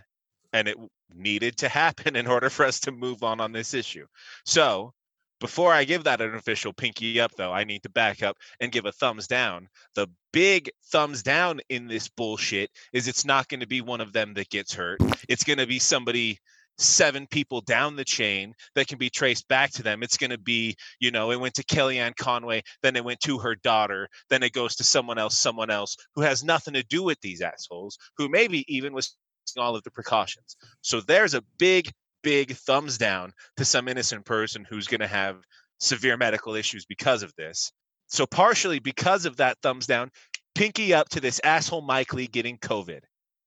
[0.53, 0.77] and it
[1.15, 4.07] needed to happen in order for us to move on on this issue.
[4.45, 4.93] So
[5.41, 8.73] before I give that an official pinky up, though, I need to back up and
[8.73, 9.69] give a thumbs down.
[9.95, 14.13] The big thumbs down in this bullshit is it's not going to be one of
[14.13, 15.01] them that gets hurt.
[15.29, 16.39] It's going to be somebody
[16.79, 20.03] seven people down the chain that can be traced back to them.
[20.03, 23.39] It's going to be, you know, it went to Kellyanne Conway, then it went to
[23.39, 27.03] her daughter, then it goes to someone else, someone else who has nothing to do
[27.03, 29.17] with these assholes, who maybe even was
[29.57, 30.57] all of the precautions.
[30.83, 31.91] So there's a big,
[32.23, 35.37] big thumbs down to some innocent person who's going to have
[35.79, 37.73] severe medical issues because of this.
[38.09, 40.11] So partially because of that thumbs down,
[40.55, 43.01] pinky up to this asshole Mike Lee getting COVID.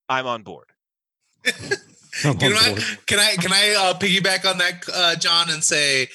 [0.08, 0.66] I'm on board.
[2.24, 2.84] I'm Can on I, board.
[3.06, 6.08] can I can I uh, piggyback on that, uh, John, and say,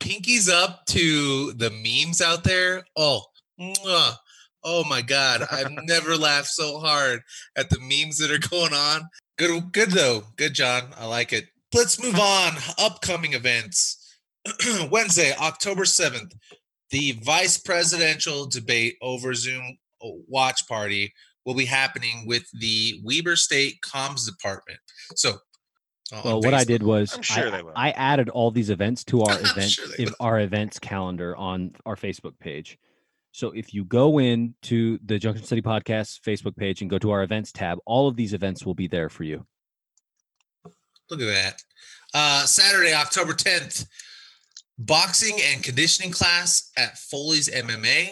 [0.00, 2.84] pinkies up to the memes out there.
[2.96, 3.22] Oh,
[3.60, 4.16] mwah.
[4.64, 5.46] Oh my God!
[5.50, 7.20] I've never laughed so hard
[7.56, 9.08] at the memes that are going on.
[9.36, 10.24] Good, good though.
[10.36, 10.94] Good, John.
[10.96, 11.46] I like it.
[11.72, 12.54] Let's move on.
[12.78, 14.00] Upcoming events.
[14.90, 16.34] Wednesday, October seventh,
[16.90, 21.12] the vice presidential debate over Zoom uh, watch party
[21.44, 24.78] will be happening with the Weber State Comms Department.
[25.14, 25.38] So,
[26.12, 27.62] uh, Well, what I did was I'm sure I.
[27.88, 31.74] I added all these events to our I'm event sure they our events calendar on
[31.84, 32.78] our Facebook page.
[33.34, 37.10] So if you go in to the Junction City Podcast Facebook page and go to
[37.10, 39.44] our events tab, all of these events will be there for you.
[41.10, 41.62] Look at that.
[42.14, 43.88] Uh, Saturday, October 10th,
[44.78, 48.10] boxing and conditioning class at Foley's MMA.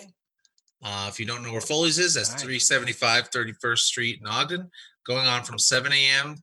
[0.82, 2.42] Uh, if you don't know where Foley's is, that's Nice.
[2.42, 4.68] 375 31st Street in Ogden,
[5.06, 6.34] going on from 7 a.m.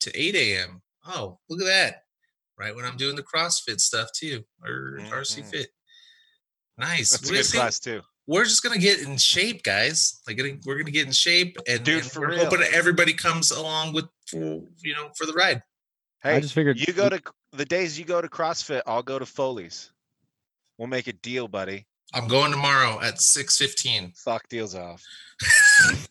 [0.00, 0.82] to 8 a.m.
[1.06, 2.02] Oh, look at that.
[2.58, 5.50] Right when I'm doing the CrossFit stuff too, or RC Mhm.
[5.50, 5.68] Fit.
[6.76, 7.10] Nice.
[7.10, 8.02] That's a good class too.
[8.26, 10.20] We're just gonna get in shape, guys.
[10.26, 12.44] Like we're gonna get in shape, and, Dude, and we're real.
[12.44, 15.62] hoping everybody comes along with, you know, for the ride.
[16.22, 17.20] Hey, I just figured you go to
[17.52, 19.90] the days you go to CrossFit, I'll go to Foley's.
[20.78, 21.86] We'll make a deal, buddy.
[22.12, 24.16] I'm going tomorrow at 6:15.
[24.18, 25.02] Fuck deals off.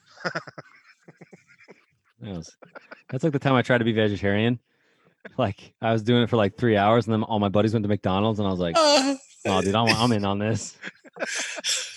[2.22, 2.56] That was-
[3.10, 4.60] that's like the time I tried to be vegetarian.
[5.38, 7.84] Like I was doing it for like three hours, and then all my buddies went
[7.84, 10.78] to McDonald's, and I was like, "Oh, dude, I'm, I'm in on this."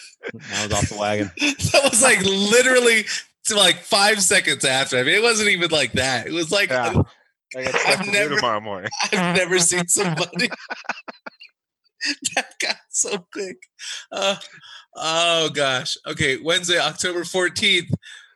[0.55, 1.31] I was off the wagon.
[1.39, 3.05] that was like literally
[3.45, 4.97] to like five seconds after.
[4.99, 6.27] I mean, it wasn't even like that.
[6.27, 7.03] It was like Yeah.
[7.57, 8.91] I got stuff I've to never- do tomorrow morning.
[9.13, 10.49] I've never seen somebody
[12.35, 13.57] that got so quick.
[14.13, 14.37] Uh,
[14.97, 15.97] oh gosh.
[16.07, 17.91] Okay, Wednesday, October 14th.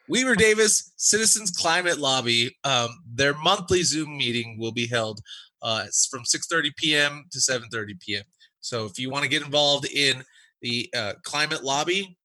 [0.08, 2.56] Weber Davis Citizens Climate Lobby.
[2.64, 5.20] Um, their monthly Zoom meeting will be held
[5.62, 7.26] uh, it's from 6:30 p.m.
[7.32, 8.24] to 7:30 p.m.
[8.60, 10.24] So if you want to get involved in
[10.62, 12.16] the uh, climate lobby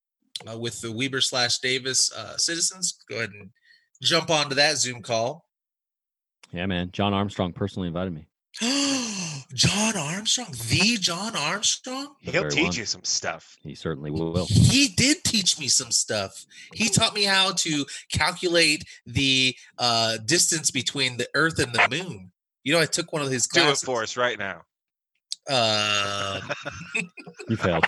[0.51, 3.49] uh, with the Weber slash Davis uh, citizens, go ahead and
[4.01, 5.45] jump onto that Zoom call.
[6.51, 6.89] Yeah, man.
[6.91, 8.27] John Armstrong personally invited me.
[9.53, 12.15] John Armstrong, the John Armstrong.
[12.23, 12.73] The He'll teach one.
[12.75, 13.57] you some stuff.
[13.61, 14.45] He certainly will.
[14.45, 16.45] He did teach me some stuff.
[16.73, 22.31] He taught me how to calculate the uh, distance between the Earth and the Moon.
[22.63, 23.81] You know, I took one of his classes.
[23.81, 24.61] Do it for us right now.
[25.49, 26.39] Uh,
[27.49, 27.85] You failed.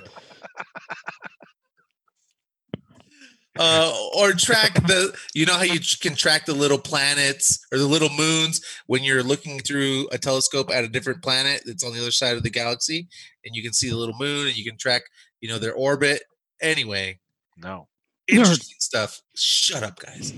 [3.60, 5.16] uh, or track the.
[5.34, 9.24] You know how you can track the little planets or the little moons when you're
[9.24, 12.50] looking through a telescope at a different planet that's on the other side of the
[12.50, 13.08] galaxy,
[13.46, 15.04] and you can see the little moon and you can track,
[15.42, 16.24] you know, their orbit.
[16.62, 17.20] Anyway,
[17.58, 17.88] No.
[18.28, 19.22] interesting stuff.
[19.36, 20.34] Shut up, guys.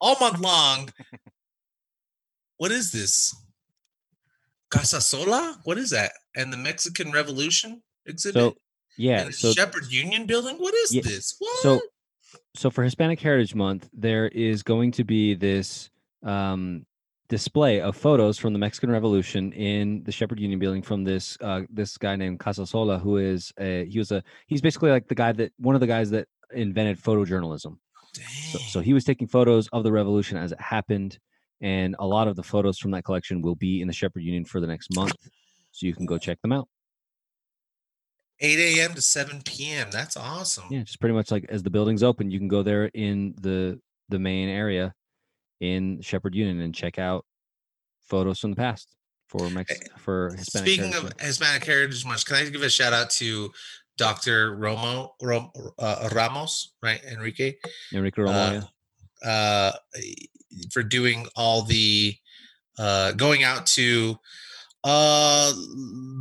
[0.00, 0.90] All month long,
[2.58, 3.34] what is this?
[4.70, 5.56] Casasola?
[5.64, 6.12] What is that?
[6.36, 8.40] And the Mexican Revolution exhibit?
[8.40, 8.56] So
[8.96, 10.56] yeah, so Shepherd Union building?
[10.56, 11.36] What is Yeah, this?
[11.38, 11.58] What?
[11.58, 11.80] so
[12.54, 15.90] so for Hispanic Heritage Month, there is going to be this
[16.22, 16.86] um,
[17.28, 21.62] display of photos from the Mexican Revolution in the Shepherd Union building from this uh,
[21.70, 25.32] this guy named Casasola, who is a he was a he's basically like the guy
[25.32, 27.76] that one of the guys that invented photojournalism.
[28.52, 31.18] So, so he was taking photos of the revolution as it happened,
[31.60, 34.44] and a lot of the photos from that collection will be in the Shepherd Union
[34.44, 35.16] for the next month,
[35.72, 36.68] so you can go check them out.
[38.44, 38.94] 8 a.m.
[38.94, 39.88] to 7 p.m.
[39.90, 40.64] That's awesome.
[40.70, 43.80] Yeah, just pretty much like as the building's open, you can go there in the
[44.10, 44.94] the main area
[45.60, 47.24] in Shepherd Union and check out
[48.02, 48.94] photos from the past
[49.28, 50.68] for Mex for Hispanic.
[50.68, 53.50] Speaking Heritage of Hispanic Heritage Month, can I give a shout out to
[53.96, 54.56] Dr.
[54.56, 57.02] Romo Rom, uh, Ramos, right?
[57.10, 57.54] Enrique,
[57.94, 58.66] Enrique Romo, uh,
[59.22, 59.30] yeah.
[59.30, 59.72] uh,
[60.70, 62.14] for doing all the
[62.78, 64.18] uh, going out to
[64.84, 65.52] uh,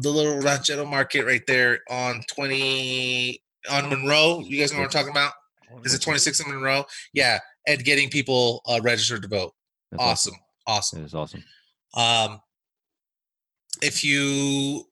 [0.01, 4.41] the little ranchero market right there on 20 on Monroe.
[4.45, 5.33] You guys know what I'm talking about?
[5.83, 6.85] Is it 26 in Monroe?
[7.13, 9.53] Yeah, and getting people uh, registered to vote.
[9.91, 10.35] That's Awesome,
[10.65, 10.99] awesome.
[10.99, 11.43] That is awesome.
[11.95, 12.41] Um,
[13.81, 14.85] if you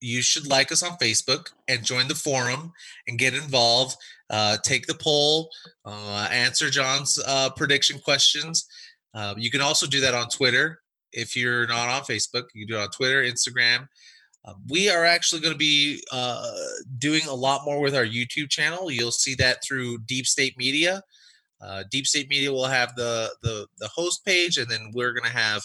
[0.00, 2.72] you should like us on Facebook and join the forum
[3.06, 3.96] and get involved.
[4.30, 5.50] Uh, take the poll,
[5.84, 8.66] uh, answer John's uh, prediction questions.
[9.14, 10.80] Uh, you can also do that on Twitter
[11.14, 12.44] if you're not on Facebook.
[12.54, 13.88] You can do it on Twitter, Instagram.
[14.44, 16.52] Uh, we are actually going to be uh,
[16.98, 18.90] doing a lot more with our YouTube channel.
[18.90, 21.02] You'll see that through Deep State Media.
[21.62, 25.24] Uh, Deep State Media will have the the the host page, and then we're going
[25.24, 25.62] to have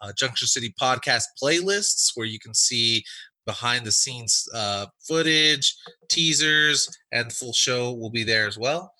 [0.00, 3.04] uh, Junction City podcast playlists where you can see
[3.44, 5.76] behind the scenes uh, footage,
[6.08, 8.94] teasers, and full show will be there as well.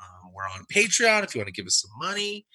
[0.00, 2.46] Um, we're on Patreon if you want to give us some money.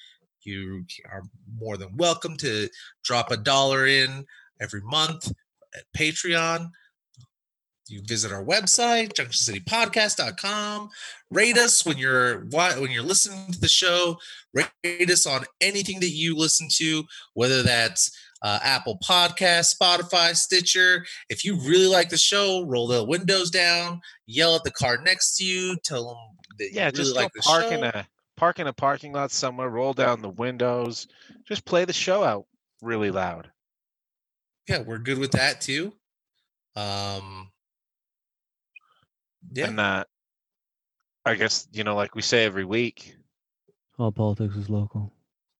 [0.45, 1.23] You are
[1.59, 2.69] more than welcome to
[3.03, 4.25] drop a dollar in
[4.61, 5.31] every month
[5.75, 6.69] at Patreon.
[7.87, 10.89] You visit our website, junctioncitypodcast.com.
[11.29, 14.17] Rate us when you're when you're listening to the show.
[14.53, 18.09] Rate us on anything that you listen to, whether that's
[18.41, 21.05] uh, Apple Podcast, Spotify, Stitcher.
[21.29, 25.37] If you really like the show, roll the windows down, yell at the car next
[25.37, 26.17] to you, tell them
[26.59, 27.69] that Yeah, you really just like the park show.
[27.71, 31.07] in a park in a parking lot somewhere, roll down the windows,
[31.47, 32.45] just play the show out
[32.81, 33.49] really loud.
[34.67, 35.93] yeah, we're good with that too.
[36.75, 37.51] Um,
[39.51, 40.03] yeah, And uh
[41.25, 43.15] I guess, you know, like we say every week,
[43.97, 45.11] All politics is local.